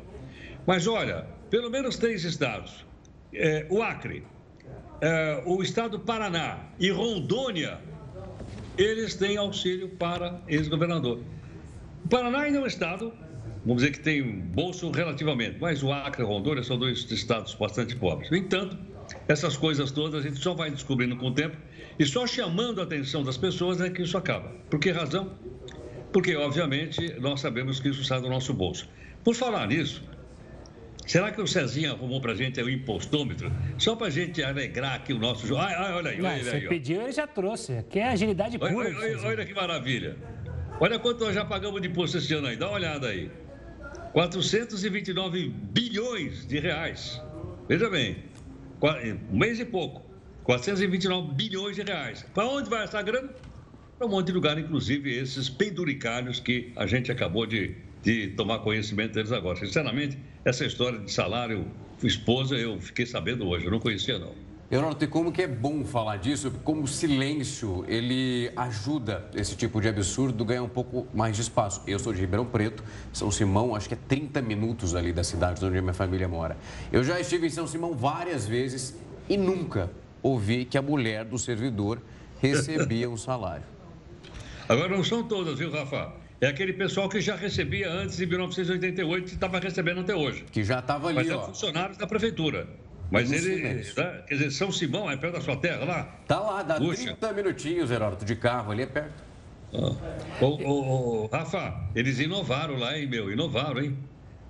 [0.65, 2.86] Mas olha, pelo menos três estados:
[3.34, 4.23] é, o Acre,
[5.01, 7.80] é, o estado do Paraná e Rondônia,
[8.77, 11.23] eles têm auxílio para ex-governador.
[12.06, 13.13] O Paraná ainda é um estado,
[13.65, 17.95] vamos dizer que tem bolso relativamente, mas o Acre e Rondônia são dois estados bastante
[17.95, 18.30] pobres.
[18.30, 18.77] No entanto,
[19.28, 21.58] essas coisas todas a gente só vai descobrindo com o tempo
[21.97, 24.50] e só chamando a atenção das pessoas é que isso acaba.
[24.69, 25.38] Por que razão?
[26.12, 28.89] Porque, obviamente, nós sabemos que isso sai do nosso bolso.
[29.24, 30.04] Por falar nisso,
[31.06, 33.52] será que o Cezinha arrumou para a gente o impostômetro?
[33.78, 35.62] Só para a gente alegrar aqui o nosso jogo.
[35.62, 36.43] Ai, ai, olha aí, olha aí.
[36.43, 37.86] Você pediu, ele já trouxe.
[37.89, 38.76] Que é agilidade pura.
[38.76, 40.17] Olha, olha, olha que maravilha.
[40.80, 42.58] Olha quanto nós já pagamos de imposto esse ano aí.
[42.58, 43.32] Dá uma olhada aí.
[44.12, 47.21] 429 bilhões de reais.
[47.69, 48.17] Veja bem,
[49.30, 50.10] um mês e pouco.
[50.44, 52.26] 429 bilhões de reais.
[52.34, 53.30] Para onde vai essa grana?
[53.98, 58.60] Para um monte de lugar, inclusive esses penduricários que a gente acabou de, de tomar
[58.60, 59.58] conhecimento deles agora.
[59.60, 61.72] Sinceramente, essa história de salário
[62.04, 64.36] esposa eu fiquei sabendo hoje, eu não conhecia não.
[64.71, 69.81] Eu noto como que é bom falar disso, como o silêncio, ele ajuda esse tipo
[69.81, 71.81] de absurdo a ganhar um pouco mais de espaço.
[71.86, 72.81] Eu sou de Ribeirão Preto,
[73.12, 76.55] São Simão, acho que é 30 minutos ali da cidade onde a minha família mora.
[76.89, 78.95] Eu já estive em São Simão várias vezes
[79.27, 79.91] e nunca
[80.23, 82.01] ouvi que a mulher do servidor
[82.39, 83.65] recebia um salário.
[84.69, 86.13] Agora, não são todas, viu, Rafa?
[86.41, 90.43] é aquele pessoal que já recebia antes de 1988 e estava recebendo até hoje.
[90.51, 91.41] Que já estava ali, Mas é ó.
[91.43, 92.67] funcionários da prefeitura.
[93.12, 93.84] Mas ele, né,
[94.26, 96.04] quer dizer, São Simão é perto da sua terra lá?
[96.26, 97.13] Tá lá, dá Puxa.
[97.15, 99.21] 30 minutinhos, Heródoto, de carro ali é perto.
[100.41, 103.30] Ô, ô, ô, Rafa, eles inovaram lá, hein, meu?
[103.30, 103.97] Inovaram, hein?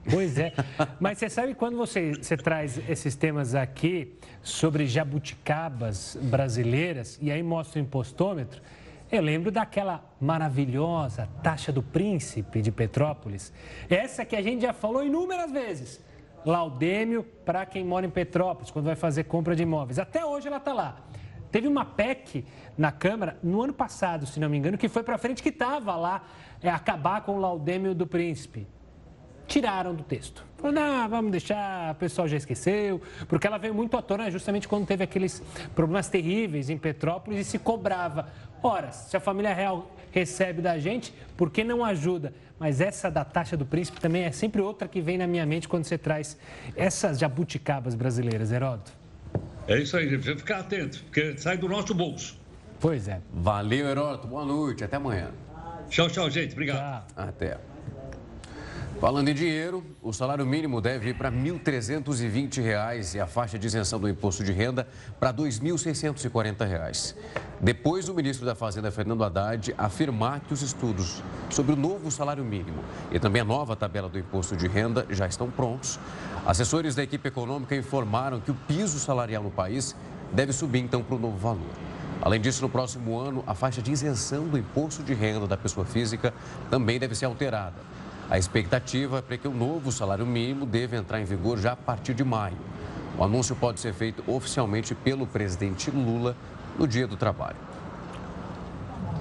[0.09, 0.53] Pois é.
[0.99, 7.41] Mas você sabe quando você, você traz esses temas aqui sobre jabuticabas brasileiras e aí
[7.41, 8.61] mostra o impostômetro,
[9.11, 13.51] eu lembro daquela maravilhosa taxa do príncipe de Petrópolis.
[13.89, 15.99] Essa que a gente já falou inúmeras vezes.
[16.45, 19.99] Laudêmio para quem mora em Petrópolis, quando vai fazer compra de imóveis.
[19.99, 20.97] Até hoje ela está lá.
[21.51, 22.45] Teve uma PEC
[22.77, 25.95] na Câmara no ano passado, se não me engano, que foi para frente que estava
[25.95, 26.23] lá
[26.61, 28.67] é, acabar com o laudêmio do príncipe
[29.51, 30.45] tiraram do texto.
[30.57, 34.65] Falaram, não, vamos deixar, o pessoal já esqueceu, porque ela veio muito à tona justamente
[34.65, 35.43] quando teve aqueles
[35.75, 38.29] problemas terríveis em Petrópolis e se cobrava.
[38.63, 42.33] Ora, se a família real recebe da gente, por que não ajuda?
[42.59, 45.67] Mas essa da taxa do príncipe também é sempre outra que vem na minha mente
[45.67, 46.37] quando você traz
[46.75, 48.91] essas jabuticabas brasileiras, Heródoto.
[49.67, 52.39] É isso aí, precisa ficar atento, porque sai do nosso bolso.
[52.79, 53.21] Pois é.
[53.31, 54.27] Valeu, Heródoto.
[54.27, 54.83] Boa noite.
[54.83, 55.31] Até amanhã.
[55.89, 56.53] Tchau, tchau, gente.
[56.53, 57.05] Obrigado.
[57.13, 57.23] Tá.
[57.23, 57.70] Até.
[59.01, 63.65] Falando em dinheiro, o salário mínimo deve ir para 1.320 reais e a faixa de
[63.65, 64.87] isenção do imposto de renda
[65.19, 67.15] para 2.640 reais.
[67.59, 72.45] Depois do ministro da Fazenda, Fernando Haddad, afirmar que os estudos sobre o novo salário
[72.45, 75.99] mínimo e também a nova tabela do imposto de renda já estão prontos,
[76.45, 79.95] assessores da equipe econômica informaram que o piso salarial no país
[80.31, 81.73] deve subir então para o novo valor.
[82.21, 85.87] Além disso, no próximo ano, a faixa de isenção do imposto de renda da pessoa
[85.87, 86.31] física
[86.69, 87.89] também deve ser alterada.
[88.31, 91.75] A expectativa é para que o novo salário mínimo deve entrar em vigor já a
[91.75, 92.55] partir de maio.
[93.17, 96.33] O anúncio pode ser feito oficialmente pelo presidente Lula
[96.79, 97.57] no Dia do Trabalho.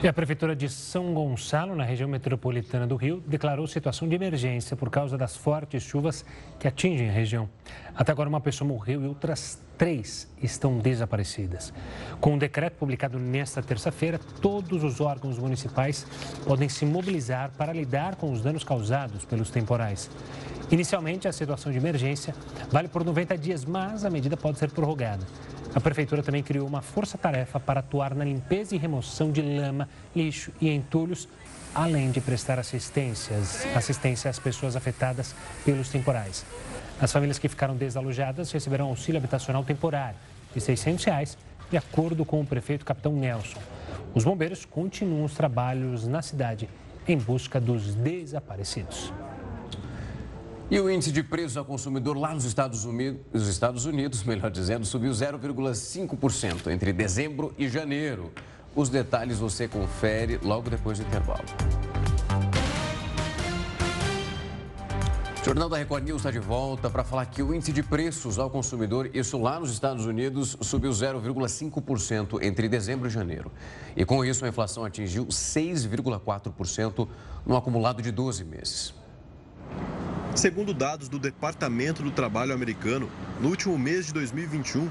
[0.01, 4.77] E a Prefeitura de São Gonçalo, na região metropolitana do Rio, declarou situação de emergência
[4.77, 6.25] por causa das fortes chuvas
[6.61, 7.51] que atingem a região.
[7.97, 11.73] Até agora, uma pessoa morreu e outras três estão desaparecidas.
[12.21, 16.07] Com o um decreto publicado nesta terça-feira, todos os órgãos municipais
[16.45, 20.11] podem se mobilizar para lidar com os danos causados pelos temporais.
[20.71, 22.35] Inicialmente, a situação de emergência
[22.71, 25.27] vale por 90 dias, mas a medida pode ser prorrogada.
[25.75, 30.53] A Prefeitura também criou uma força-tarefa para atuar na limpeza e remoção de lama, lixo
[30.61, 31.27] e entulhos,
[31.75, 36.45] além de prestar assistências, assistência às pessoas afetadas pelos temporais.
[37.01, 40.19] As famílias que ficaram desalojadas receberão auxílio habitacional temporário
[40.55, 41.39] de 600 reais,
[41.71, 43.61] de acordo com o prefeito Capitão Nelson.
[44.15, 46.69] Os bombeiros continuam os trabalhos na cidade
[47.09, 49.13] em busca dos desaparecidos.
[50.71, 54.51] E o índice de preços ao consumidor lá nos Estados Unidos, nos Estados Unidos melhor
[54.51, 58.31] dizendo, subiu 0,5% entre dezembro e janeiro.
[58.77, 61.45] Os detalhes você confere logo depois do intervalo.
[65.41, 68.39] O Jornal da Record News está de volta para falar que o índice de preços
[68.39, 73.51] ao consumidor, isso lá nos Estados Unidos, subiu 0,5% entre dezembro e janeiro.
[73.97, 77.09] E com isso, a inflação atingiu 6,4%
[77.47, 78.95] no acumulado de 12 meses.
[80.37, 83.09] Segundo dados do Departamento do Trabalho americano,
[83.41, 84.91] no último mês de 2021,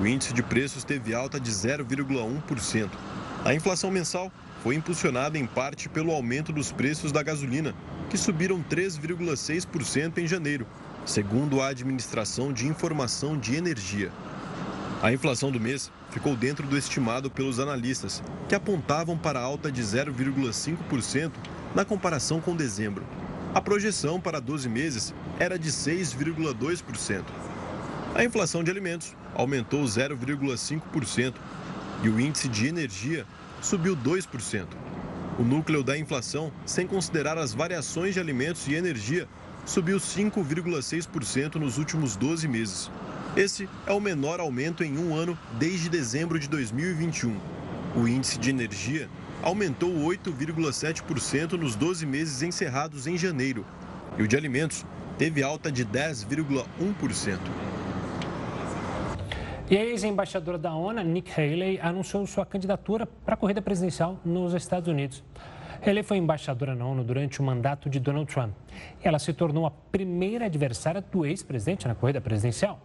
[0.00, 2.88] o índice de preços teve alta de 0,1%.
[3.44, 4.30] A inflação mensal
[4.62, 7.74] foi impulsionada em parte pelo aumento dos preços da gasolina,
[8.08, 10.66] que subiram 3,6% em janeiro,
[11.04, 14.10] segundo a Administração de Informação de Energia.
[15.02, 19.82] A inflação do mês ficou dentro do estimado pelos analistas, que apontavam para alta de
[19.82, 21.32] 0,5%
[21.74, 23.04] na comparação com dezembro.
[23.54, 27.22] A projeção para 12 meses era de 6,2%.
[28.14, 31.34] A inflação de alimentos aumentou 0,5%
[32.02, 33.26] e o índice de energia
[33.60, 34.66] subiu 2%.
[35.38, 39.28] O núcleo da inflação, sem considerar as variações de alimentos e energia,
[39.64, 42.90] subiu 5,6% nos últimos 12 meses.
[43.36, 47.36] Esse é o menor aumento em um ano desde dezembro de 2021.
[47.94, 49.08] O índice de energia
[49.40, 53.64] aumentou 8,7% nos 12 meses encerrados em janeiro.
[54.18, 54.84] E o de alimentos
[55.16, 57.38] teve alta de 10,1%.
[59.70, 64.54] E a ex-embaixadora da ONU, Nick Haley, anunciou sua candidatura para a corrida presidencial nos
[64.54, 65.22] Estados Unidos.
[65.86, 68.54] Haley foi embaixadora na ONU durante o mandato de Donald Trump.
[69.02, 72.80] Ela se tornou a primeira adversária do ex-presidente na corrida presidencial.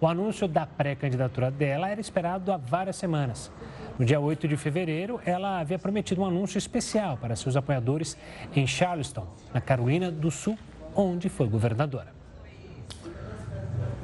[0.00, 3.52] O anúncio da pré-candidatura dela era esperado há várias semanas.
[3.98, 8.16] No dia 8 de fevereiro, ela havia prometido um anúncio especial para seus apoiadores
[8.56, 10.58] em Charleston, na Carolina do Sul,
[10.96, 12.21] onde foi governadora.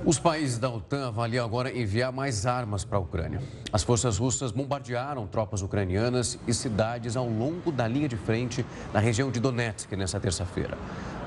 [0.08, 3.42] Os países da OTAN avaliam agora enviar mais armas para a Ucrânia.
[3.70, 9.00] As forças russas bombardearam tropas ucranianas e cidades ao longo da linha de frente na
[9.00, 10.78] região de Donetsk nesta terça-feira.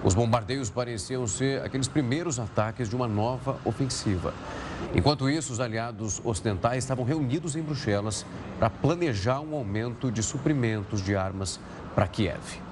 [0.04, 4.34] Os bombardeios pareciam ser aqueles primeiros ataques de uma nova ofensiva.
[4.96, 8.26] Enquanto isso, os aliados ocidentais estavam reunidos em Bruxelas
[8.58, 11.60] para planejar um aumento de suprimentos de armas
[11.94, 12.71] para Kiev.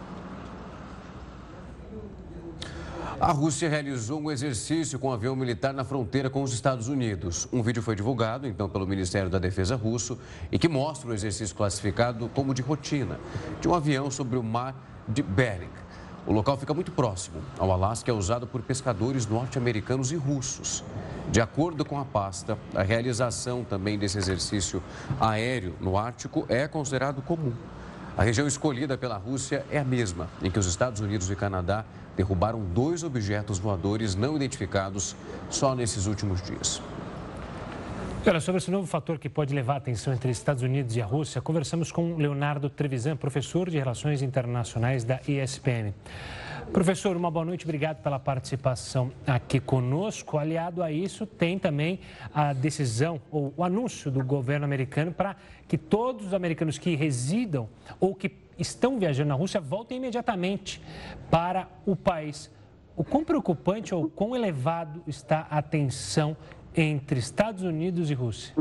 [3.22, 7.50] A Rússia realizou um exercício com um avião militar na fronteira com os Estados Unidos.
[7.52, 10.18] Um vídeo foi divulgado, então, pelo Ministério da Defesa russo
[10.50, 13.20] e que mostra o exercício classificado como de rotina
[13.60, 14.74] de um avião sobre o mar
[15.06, 15.68] de Bering.
[16.26, 20.82] O local fica muito próximo ao Alasca, é usado por pescadores norte-americanos e russos.
[21.30, 24.82] De acordo com a pasta, a realização também desse exercício
[25.20, 27.54] aéreo no Ártico é considerado comum.
[28.18, 31.86] A região escolhida pela Rússia é a mesma em que os Estados Unidos e Canadá
[32.20, 35.16] derrubaram dois objetos voadores não identificados
[35.50, 36.82] só nesses últimos dias.
[38.28, 41.06] Olha, sobre esse novo fator que pode levar a tensão entre Estados Unidos e a
[41.06, 45.94] Rússia, conversamos com Leonardo Trevisan, professor de Relações Internacionais da ESPM.
[46.72, 50.38] Professor, uma boa noite, obrigado pela participação aqui conosco.
[50.38, 52.00] Aliado a isso, tem também
[52.32, 55.36] a decisão ou o anúncio do governo americano para
[55.68, 57.68] que todos os americanos que residam
[58.00, 60.80] ou que estão viajando na Rússia voltem imediatamente
[61.32, 62.52] para o país.
[62.96, 66.38] O quão preocupante ou quão elevado está a tensão
[66.76, 68.54] entre Estados Unidos e Rússia?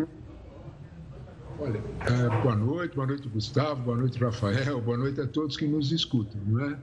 [1.61, 5.67] Olha, é, boa noite, boa noite, Gustavo, boa noite, Rafael, boa noite a todos que
[5.67, 6.79] nos escutam, não é?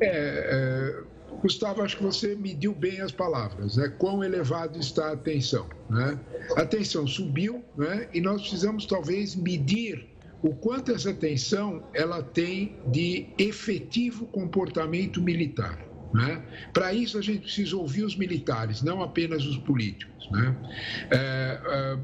[0.00, 1.04] É, é,
[1.40, 3.88] Gustavo, acho que você mediu bem as palavras, né?
[3.98, 6.18] Quão elevado está a tensão, né?
[6.56, 8.08] A tensão subiu, né?
[8.12, 15.78] E nós precisamos talvez medir o quanto essa tensão ela tem de efetivo comportamento militar.
[16.12, 16.44] Né?
[16.72, 20.30] Para isso a gente precisa ouvir os militares, não apenas os políticos.
[20.30, 20.56] Né?
[21.10, 21.98] É, é,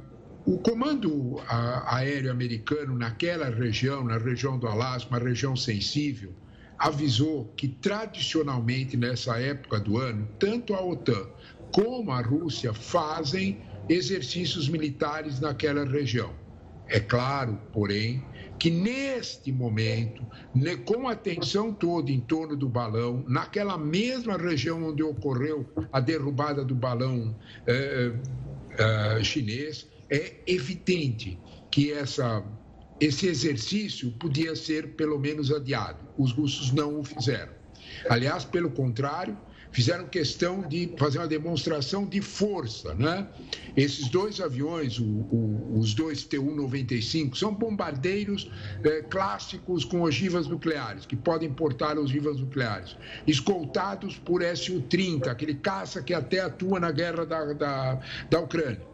[0.47, 1.39] o comando
[1.87, 6.33] aéreo americano naquela região, na região do Alasca, uma região sensível,
[6.81, 11.29] avisou que tradicionalmente nessa época do ano, tanto a OTAN
[11.71, 16.33] como a Rússia fazem exercícios militares naquela região.
[16.89, 18.25] É claro, porém,
[18.59, 24.83] que neste momento, né, com a tensão toda em torno do balão, naquela mesma região
[24.89, 28.13] onde ocorreu a derrubada do balão é,
[28.79, 31.39] é, chinês, é evidente
[31.71, 32.43] que essa
[33.01, 35.99] esse exercício podia ser pelo menos adiado.
[36.19, 37.53] Os russos não o fizeram.
[38.09, 39.37] Aliás, pelo contrário,
[39.73, 42.95] fizeram questão de fazer uma demonstração de força.
[42.95, 43.27] Né?
[43.77, 48.51] Esses dois aviões, o, o, os dois Tu-95, são bombardeiros
[48.85, 56.03] é, clássicos com ogivas nucleares, que podem portar ogivas nucleares, escoltados por Su-30, aquele caça
[56.03, 58.91] que até atua na guerra da, da, da Ucrânia.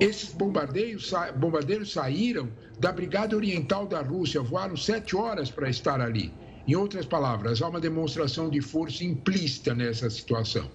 [0.00, 2.48] Esses bombardeiros, bombardeiros saíram
[2.82, 6.34] da Brigada Oriental da Rússia, voaram sete horas para estar ali.
[6.66, 10.68] Em outras palavras, há uma demonstração de força implícita nessa situação.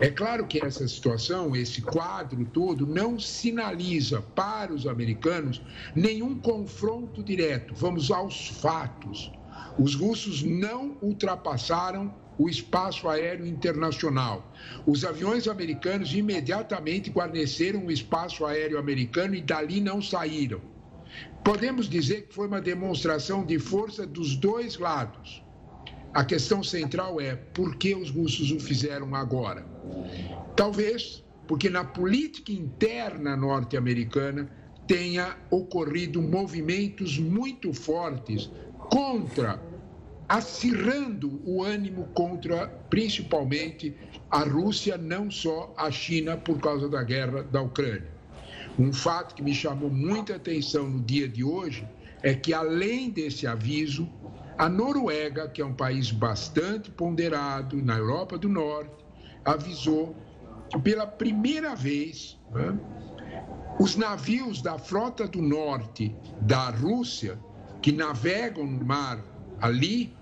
[0.00, 5.60] É claro que essa situação, esse quadro todo, não sinaliza para os americanos
[5.94, 7.74] nenhum confronto direto.
[7.74, 9.30] Vamos aos fatos.
[9.78, 14.50] Os russos não ultrapassaram o espaço aéreo internacional.
[14.86, 20.69] Os aviões americanos imediatamente guarneceram o espaço aéreo americano e dali não saíram.
[21.44, 25.42] Podemos dizer que foi uma demonstração de força dos dois lados.
[26.12, 29.64] A questão central é por que os russos o fizeram agora?
[30.56, 34.48] Talvez porque na política interna norte-americana
[34.86, 38.50] tenha ocorrido movimentos muito fortes
[38.88, 39.60] contra
[40.30, 43.96] acirrando o ânimo contra, principalmente,
[44.30, 48.19] a Rússia, não só a China, por causa da guerra da Ucrânia.
[48.78, 51.86] Um fato que me chamou muita atenção no dia de hoje
[52.22, 54.08] é que, além desse aviso,
[54.56, 59.04] a Noruega, que é um país bastante ponderado na Europa do Norte,
[59.44, 60.14] avisou
[60.82, 62.78] pela primeira vez né,
[63.78, 67.38] os navios da frota do norte da Rússia,
[67.80, 69.24] que navegam no mar
[69.60, 70.14] ali,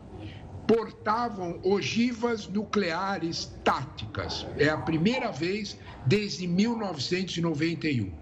[0.67, 4.47] portavam ogivas nucleares táticas.
[4.59, 8.13] É a primeira vez desde 1991.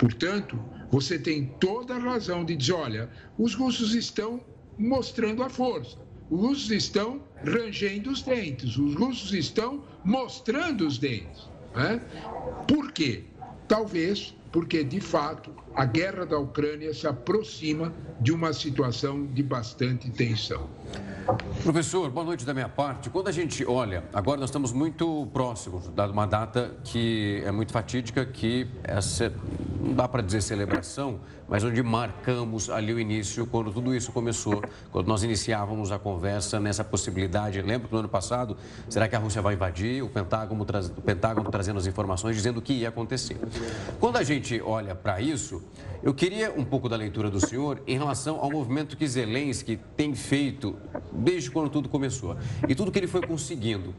[0.00, 0.58] Portanto,
[0.90, 4.40] você tem toda a razão de dizer: olha, os russos estão
[4.78, 5.98] mostrando a força,
[6.30, 11.50] os russos estão rangendo os dentes, os russos estão mostrando os dentes.
[11.76, 12.00] Né?
[12.66, 13.24] Por quê?
[13.68, 20.10] Talvez porque, de fato, a guerra da Ucrânia se aproxima de uma situação de bastante
[20.10, 20.68] tensão.
[21.62, 23.08] Professor, boa noite da minha parte.
[23.08, 27.72] Quando a gente olha, agora nós estamos muito próximos de uma data que é muito
[27.72, 28.66] fatídica, que
[29.80, 34.62] não dá para dizer celebração, mas onde marcamos ali o início, quando tudo isso começou,
[34.90, 37.60] quando nós iniciávamos a conversa nessa possibilidade.
[37.62, 38.56] Lembro que no ano passado,
[38.88, 40.02] será que a Rússia vai invadir?
[40.02, 43.36] O Pentágono, o Pentágono trazendo as informações, dizendo que ia acontecer.
[43.98, 45.59] Quando a gente olha para isso,
[46.02, 50.14] eu queria um pouco da leitura do senhor em relação ao movimento que Zelensky tem
[50.14, 50.74] feito
[51.12, 52.36] desde quando tudo começou
[52.66, 53.94] e tudo que ele foi conseguindo.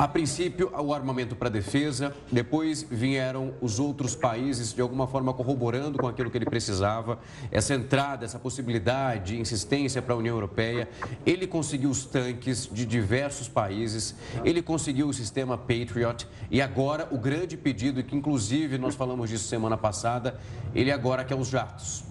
[0.00, 5.98] A princípio, o armamento para defesa, depois vieram os outros países de alguma forma corroborando
[5.98, 7.18] com aquilo que ele precisava,
[7.52, 10.88] essa entrada, essa possibilidade, insistência para a União Europeia.
[11.26, 17.18] Ele conseguiu os tanques de diversos países, ele conseguiu o sistema Patriot e agora o
[17.18, 20.40] grande pedido, que inclusive nós falamos disso semana passada,
[20.80, 22.04] ele agora quer os jatos.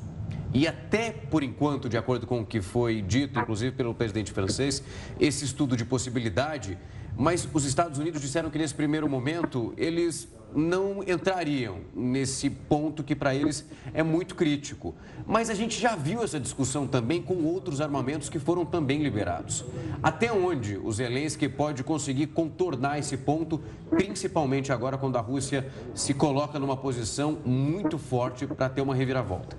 [0.53, 4.83] E até por enquanto, de acordo com o que foi dito, inclusive pelo presidente francês,
[5.19, 6.77] esse estudo de possibilidade
[7.19, 13.15] mas os Estados Unidos disseram que nesse primeiro momento eles não entrariam nesse ponto que
[13.15, 14.95] para eles é muito crítico.
[15.25, 19.63] Mas a gente já viu essa discussão também com outros armamentos que foram também liberados.
[20.01, 26.13] Até onde o Zelensky pode conseguir contornar esse ponto, principalmente agora quando a Rússia se
[26.13, 29.57] coloca numa posição muito forte para ter uma reviravolta?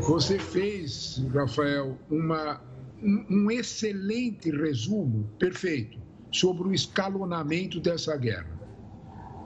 [0.00, 2.60] Você fez, Rafael, uma,
[3.02, 5.98] um excelente resumo, perfeito
[6.32, 8.61] sobre o escalonamento dessa guerra.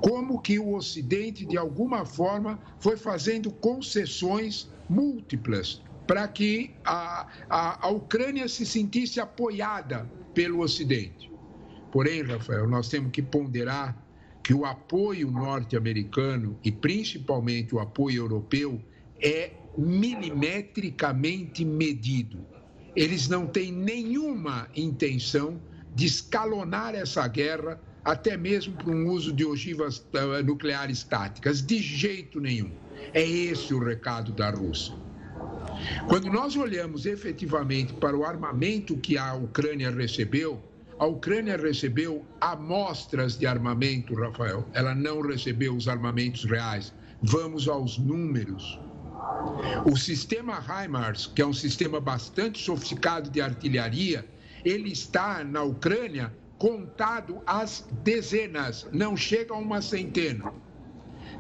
[0.00, 7.86] Como que o Ocidente, de alguma forma, foi fazendo concessões múltiplas para que a, a,
[7.86, 11.32] a Ucrânia se sentisse apoiada pelo Ocidente.
[11.90, 14.06] Porém, Rafael, nós temos que ponderar
[14.42, 18.80] que o apoio norte-americano e principalmente o apoio europeu
[19.20, 22.46] é milimetricamente medido.
[22.94, 25.60] Eles não têm nenhuma intenção
[25.94, 31.60] de escalonar essa guerra, até mesmo para um uso de ogivas uh, nucleares táticas.
[31.60, 32.70] De jeito nenhum.
[33.12, 34.94] É esse o recado da Rússia.
[36.06, 40.62] Quando nós olhamos efetivamente para o armamento que a Ucrânia recebeu,
[41.00, 44.64] a Ucrânia recebeu amostras de armamento, Rafael.
[44.72, 46.94] Ela não recebeu os armamentos reais.
[47.20, 48.78] Vamos aos números.
[49.84, 54.24] O sistema HIMARS, que é um sistema bastante sofisticado de artilharia,
[54.64, 60.52] ele está na Ucrânia contado às dezenas, não chega a uma centena.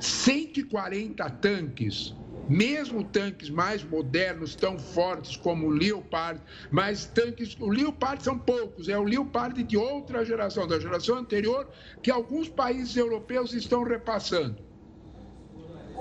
[0.00, 2.14] 140 tanques,
[2.48, 6.40] mesmo tanques mais modernos, tão fortes como o Leopard,
[6.70, 11.68] mas tanques, o Leopard são poucos, é o Leopard de outra geração, da geração anterior,
[12.02, 14.58] que alguns países europeus estão repassando.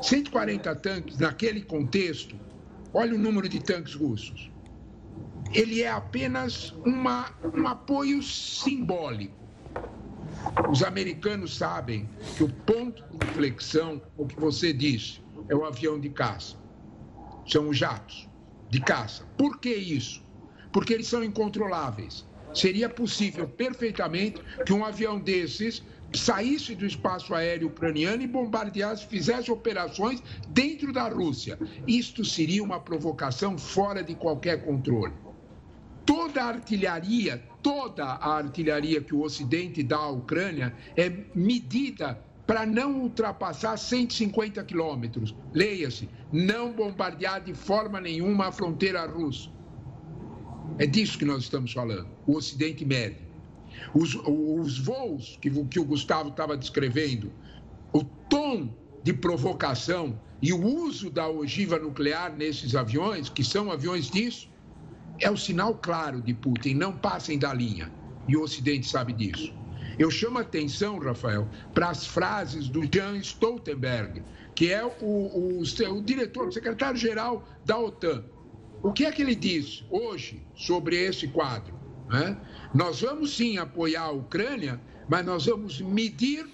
[0.02, 2.36] 140 tanques naquele contexto,
[2.94, 4.52] olha o número de tanques russos
[5.54, 9.34] ele é apenas uma, um apoio simbólico.
[10.70, 16.00] Os americanos sabem que o ponto de inflexão, o que você disse, é o avião
[16.00, 16.56] de caça.
[17.48, 18.28] São os jatos
[18.70, 19.26] de caça.
[19.38, 20.24] Por que isso?
[20.72, 22.26] Porque eles são incontroláveis.
[22.54, 25.84] Seria possível perfeitamente que um avião desses
[26.14, 31.60] saísse do espaço aéreo ucraniano e bombardeasse, fizesse operações dentro da Rússia.
[31.88, 35.14] Isto seria uma provocação fora de qualquer controle
[36.06, 42.66] toda a artilharia, toda a artilharia que o Ocidente dá à Ucrânia é medida para
[42.66, 45.36] não ultrapassar 150 quilômetros.
[45.54, 49.50] Leia-se, não bombardear de forma nenhuma a fronteira russa.
[50.78, 52.08] É disso que nós estamos falando.
[52.28, 53.18] O Ocidente mede.
[53.94, 57.32] Os, os voos que, que o Gustavo estava descrevendo,
[57.92, 58.70] o tom
[59.04, 64.50] de provocação e o uso da ogiva nuclear nesses aviões, que são aviões disso,
[65.20, 67.92] é o sinal claro de Putin, não passem da linha.
[68.28, 69.54] E o Ocidente sabe disso.
[69.98, 75.62] Eu chamo a atenção, Rafael, para as frases do Jan Stoltenberg, que é o, o,
[75.62, 78.24] o diretor, o secretário-geral da OTAN.
[78.84, 81.74] O que é que ele diz hoje sobre esse quadro?
[82.10, 82.38] Né?
[82.74, 86.46] Nós vamos sim apoiar a Ucrânia, mas nós vamos medir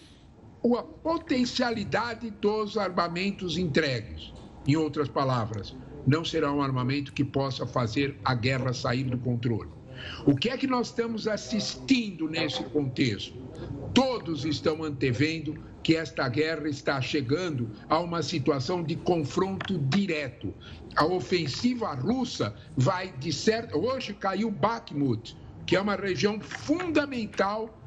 [0.63, 4.31] a potencialidade dos armamentos entregues.
[4.67, 5.75] Em outras palavras,
[6.05, 9.69] não será um armamento que possa fazer a guerra sair do controle.
[10.25, 13.37] O que é que nós estamos assistindo nesse contexto?
[13.93, 20.53] Todos estão antevendo que esta guerra está chegando a uma situação de confronto direto.
[20.95, 23.77] A ofensiva russa vai de certo.
[23.77, 25.35] Hoje caiu Bakhmut,
[25.65, 27.77] que é uma região fundamental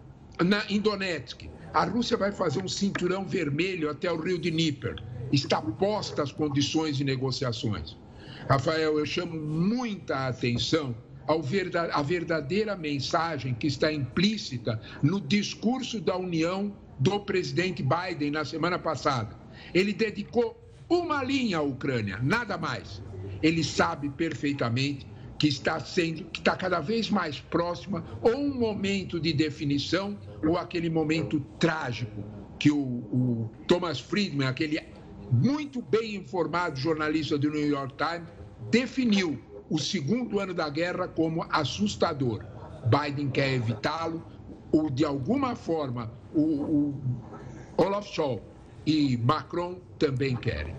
[0.43, 5.03] na, Donetsk A Rússia vai fazer um cinturão vermelho até o rio de Dnieper.
[5.33, 7.97] Está posta as condições de negociações.
[8.49, 10.95] Rafael, eu chamo muita atenção
[11.27, 18.79] à verdadeira mensagem que está implícita no discurso da União do presidente Biden na semana
[18.79, 19.35] passada.
[19.73, 23.03] Ele dedicou uma linha à Ucrânia, nada mais.
[23.43, 25.07] Ele sabe perfeitamente
[25.39, 30.59] que está sendo, que está cada vez mais próxima ou um momento de definição ou
[30.59, 32.23] aquele momento trágico
[32.59, 34.79] que o, o Thomas Friedman, aquele
[35.31, 38.29] muito bem informado jornalista do New York Times,
[38.71, 39.39] definiu
[39.71, 42.45] o segundo ano da guerra como assustador.
[42.87, 44.23] Biden quer evitá-lo,
[44.71, 46.95] ou de alguma forma o, o
[47.77, 48.43] Olaf Scholz
[48.87, 50.75] e Macron também querem.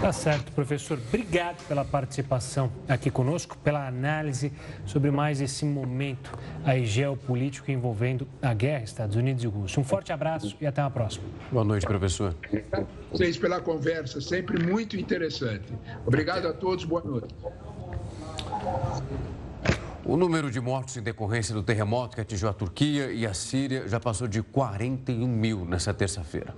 [0.00, 0.98] Tá certo, professor.
[1.08, 4.52] Obrigado pela participação aqui conosco, pela análise
[4.84, 9.80] sobre mais esse momento aí geopolítico envolvendo a guerra Estados Unidos e Rússia.
[9.80, 11.24] Um forte abraço e até uma próxima.
[11.50, 12.34] Boa noite, professor.
[13.10, 15.72] Vocês pela conversa, sempre muito interessante.
[16.04, 17.34] Obrigado a todos, boa noite.
[20.04, 23.86] O número de mortos em decorrência do terremoto que atingiu a Turquia e a Síria
[23.86, 26.52] já passou de 41 mil nessa terça-feira.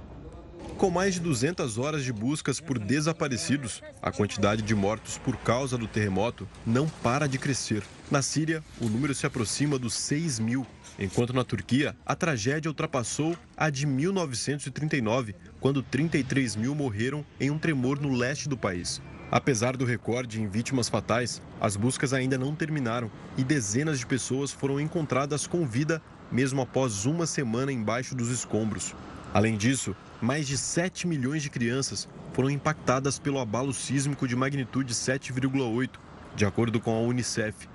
[0.77, 5.79] Com mais de 200 horas de buscas por desaparecidos, a quantidade de mortos por causa
[5.79, 7.83] do terremoto não para de crescer.
[8.11, 10.67] Na Síria, o número se aproxima dos 6 mil,
[10.99, 17.59] enquanto na Turquia, a tragédia ultrapassou a de 1939, quando 33 mil morreram em um
[17.59, 19.01] tremor no leste do país.
[19.31, 24.51] Apesar do recorde em vítimas fatais, as buscas ainda não terminaram e dezenas de pessoas
[24.51, 28.95] foram encontradas com vida mesmo após uma semana embaixo dos escombros.
[29.33, 34.95] Além disso, mais de 7 milhões de crianças foram impactadas pelo abalo sísmico de magnitude
[34.95, 35.91] 7,8,
[36.35, 37.69] de acordo com a Unicef.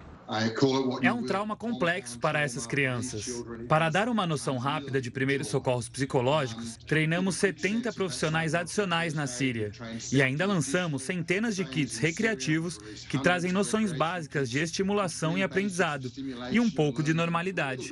[1.01, 3.43] É um trauma complexo para essas crianças.
[3.67, 9.71] Para dar uma noção rápida de primeiros socorros psicológicos, treinamos 70 profissionais adicionais na Síria.
[10.11, 12.77] e ainda lançamos centenas de kits recreativos
[13.09, 16.11] que trazem noções básicas de estimulação e aprendizado
[16.51, 17.91] e um pouco de normalidade.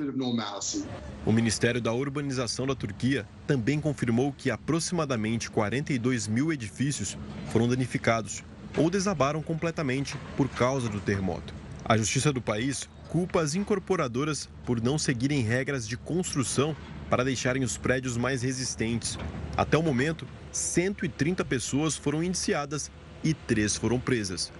[1.26, 7.18] O Ministério da Urbanização da Turquia também confirmou que aproximadamente 42 mil edifícios
[7.50, 8.44] foram danificados
[8.76, 11.57] ou desabaram completamente por causa do terremoto.
[11.84, 16.76] A justiça do país culpa as incorporadoras por não seguirem regras de construção
[17.08, 19.18] para deixarem os prédios mais resistentes.
[19.56, 22.90] Até o momento, 130 pessoas foram indiciadas
[23.24, 24.52] e três foram presas.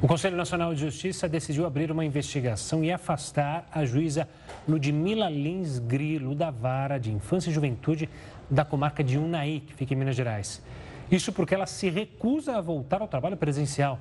[0.00, 4.28] O Conselho Nacional de Justiça decidiu abrir uma investigação e afastar a juíza
[4.68, 8.08] Ludmila Lins Grilo da Vara de Infância e Juventude
[8.48, 10.62] da comarca de Unai, que fica em Minas Gerais.
[11.10, 13.98] Isso porque ela se recusa a voltar ao trabalho presencial.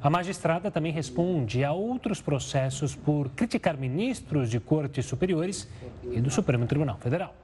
[0.00, 5.68] A magistrada também responde a outros processos por criticar ministros de cortes superiores
[6.04, 7.34] e do Supremo Tribunal Federal.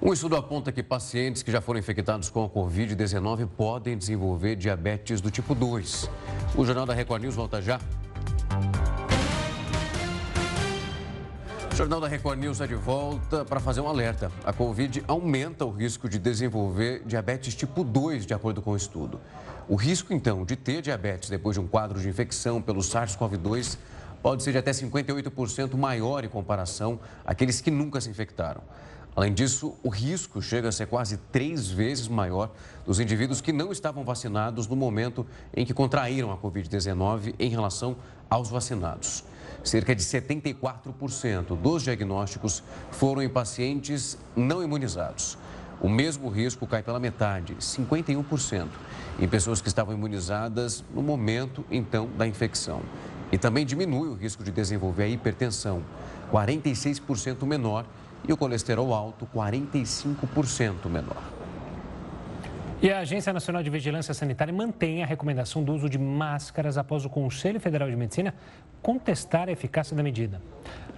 [0.00, 5.20] Um estudo aponta que pacientes que já foram infectados com a Covid-19 podem desenvolver diabetes
[5.20, 6.10] do tipo 2.
[6.56, 7.80] O Jornal da Record News volta já.
[11.74, 14.30] O Jornal da Record News é de volta para fazer um alerta.
[14.44, 19.20] A Covid aumenta o risco de desenvolver diabetes tipo 2, de acordo com o estudo.
[19.68, 23.76] O risco, então, de ter diabetes depois de um quadro de infecção pelo SARS-CoV-2
[24.22, 28.62] pode ser de até 58% maior em comparação àqueles que nunca se infectaram.
[29.16, 32.52] Além disso, o risco chega a ser quase três vezes maior
[32.86, 37.96] dos indivíduos que não estavam vacinados no momento em que contraíram a Covid-19 em relação
[38.30, 39.24] aos vacinados.
[39.64, 45.38] Cerca de 74% dos diagnósticos foram em pacientes não imunizados.
[45.80, 48.68] O mesmo risco cai pela metade, 51%,
[49.18, 52.82] em pessoas que estavam imunizadas no momento, então, da infecção.
[53.32, 55.82] E também diminui o risco de desenvolver a hipertensão,
[56.30, 57.86] 46% menor,
[58.28, 61.22] e o colesterol alto, 45% menor.
[62.82, 67.04] E a Agência Nacional de Vigilância Sanitária mantém a recomendação do uso de máscaras após
[67.04, 68.34] o Conselho Federal de Medicina
[68.82, 70.42] contestar a eficácia da medida.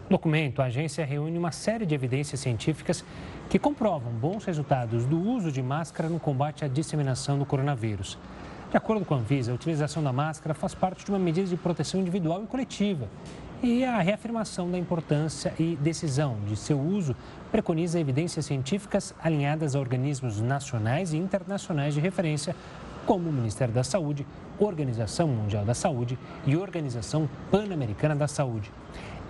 [0.04, 3.04] No documento, a agência reúne uma série de evidências científicas
[3.48, 8.18] que comprovam bons resultados do uso de máscara no combate à disseminação do coronavírus.
[8.70, 11.56] De acordo com a Anvisa, a utilização da máscara faz parte de uma medida de
[11.56, 13.08] proteção individual e coletiva.
[13.62, 17.16] E a reafirmação da importância e decisão de seu uso
[17.50, 22.54] preconiza evidências científicas alinhadas a organismos nacionais e internacionais de referência,
[23.06, 24.26] como o Ministério da Saúde,
[24.58, 28.70] Organização Mundial da Saúde e Organização Pan-Americana da Saúde.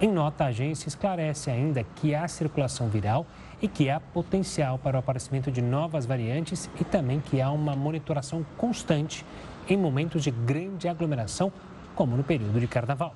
[0.00, 3.26] Em nota, a agência esclarece ainda que há circulação viral
[3.62, 7.76] e que há potencial para o aparecimento de novas variantes e também que há uma
[7.76, 9.24] monitoração constante
[9.68, 11.52] em momentos de grande aglomeração,
[11.94, 13.14] como no período de carnaval.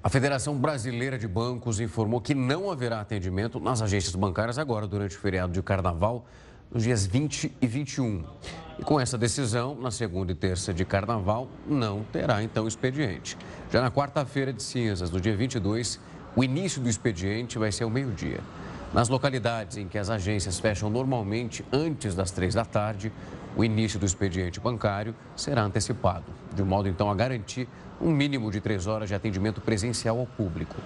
[0.00, 5.16] A Federação Brasileira de Bancos informou que não haverá atendimento nas agências bancárias agora durante
[5.16, 6.24] o feriado de carnaval,
[6.70, 8.24] nos dias 20 e 21.
[8.78, 13.36] E com essa decisão, na segunda e terça de carnaval, não terá então expediente.
[13.72, 15.98] Já na quarta-feira de cinzas, do dia 22,
[16.36, 18.38] o início do expediente vai ser ao meio-dia.
[18.94, 23.12] Nas localidades em que as agências fecham normalmente antes das três da tarde,
[23.58, 27.68] o início do expediente bancário será antecipado, de modo então a garantir
[28.00, 30.76] um mínimo de três horas de atendimento presencial ao público.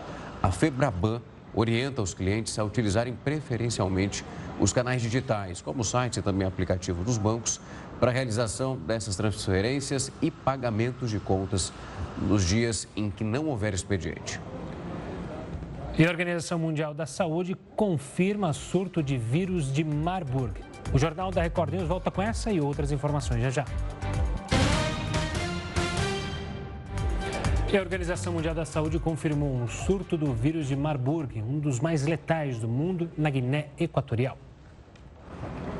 [0.42, 1.20] A Febraban
[1.54, 4.24] orienta os clientes a utilizarem preferencialmente
[4.58, 7.60] os canais digitais, como sites e também aplicativo dos bancos,
[8.00, 11.70] para a realização dessas transferências e pagamentos de contas
[12.22, 14.40] nos dias em que não houver expediente.
[15.98, 20.71] E a Organização Mundial da Saúde confirma surto de vírus de Marburg.
[20.92, 23.64] O Jornal da Record News volta com essa e outras informações já já.
[27.72, 31.80] E a Organização Mundial da Saúde confirmou um surto do vírus de Marburg, um dos
[31.80, 34.36] mais letais do mundo, na Guiné Equatorial.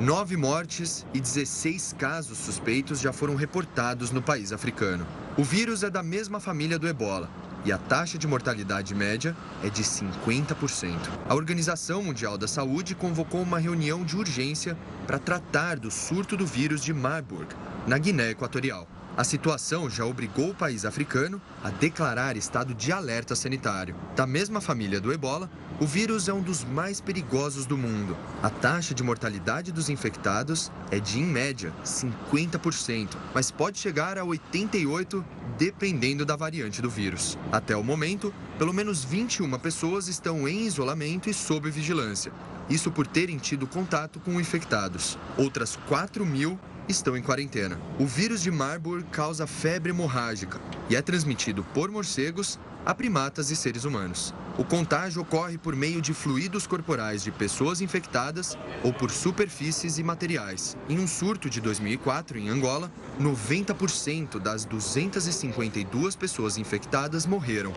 [0.01, 5.05] Nove mortes e 16 casos suspeitos já foram reportados no país africano.
[5.37, 7.29] O vírus é da mesma família do ebola
[7.65, 10.97] e a taxa de mortalidade média é de 50%.
[11.27, 16.45] A Organização Mundial da Saúde convocou uma reunião de urgência para tratar do surto do
[16.45, 17.47] vírus de Marburg,
[17.87, 18.87] na Guiné Equatorial.
[19.15, 23.95] A situação já obrigou o país africano a declarar estado de alerta sanitário.
[24.15, 25.47] Da mesma família do ebola,
[25.79, 28.17] o vírus é um dos mais perigosos do mundo.
[28.41, 34.23] A taxa de mortalidade dos infectados é de, em média, 50%, mas pode chegar a
[34.23, 35.23] 88%
[35.59, 37.37] dependendo da variante do vírus.
[37.51, 42.31] Até o momento, pelo menos 21 pessoas estão em isolamento e sob vigilância.
[42.67, 45.19] Isso por terem tido contato com infectados.
[45.37, 47.79] Outras 4 mil estão em quarentena.
[47.99, 50.59] O vírus de Marburg causa febre hemorrágica
[50.89, 54.33] e é transmitido por morcegos a primatas e seres humanos.
[54.57, 60.03] O contágio ocorre por meio de fluidos corporais de pessoas infectadas ou por superfícies e
[60.03, 60.77] materiais.
[60.89, 67.73] Em um surto de 2004 em Angola, 90% das 252 pessoas infectadas morreram.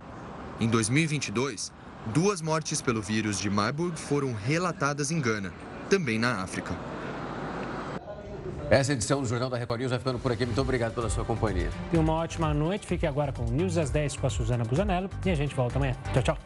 [0.61, 1.73] Em 2022,
[2.13, 5.53] duas mortes pelo vírus de Marburg foram relatadas em Gana,
[5.89, 6.96] também na África.
[8.69, 10.45] Essa edição do Jornal da Record News vai ficando por aqui.
[10.45, 11.71] Muito obrigado pela sua companhia.
[11.91, 12.87] Tenha uma ótima noite.
[12.87, 15.79] Fique agora com o News às 10 com a Suzana Busanello e a gente volta
[15.79, 15.95] amanhã.
[16.13, 16.39] Tchau, tchau.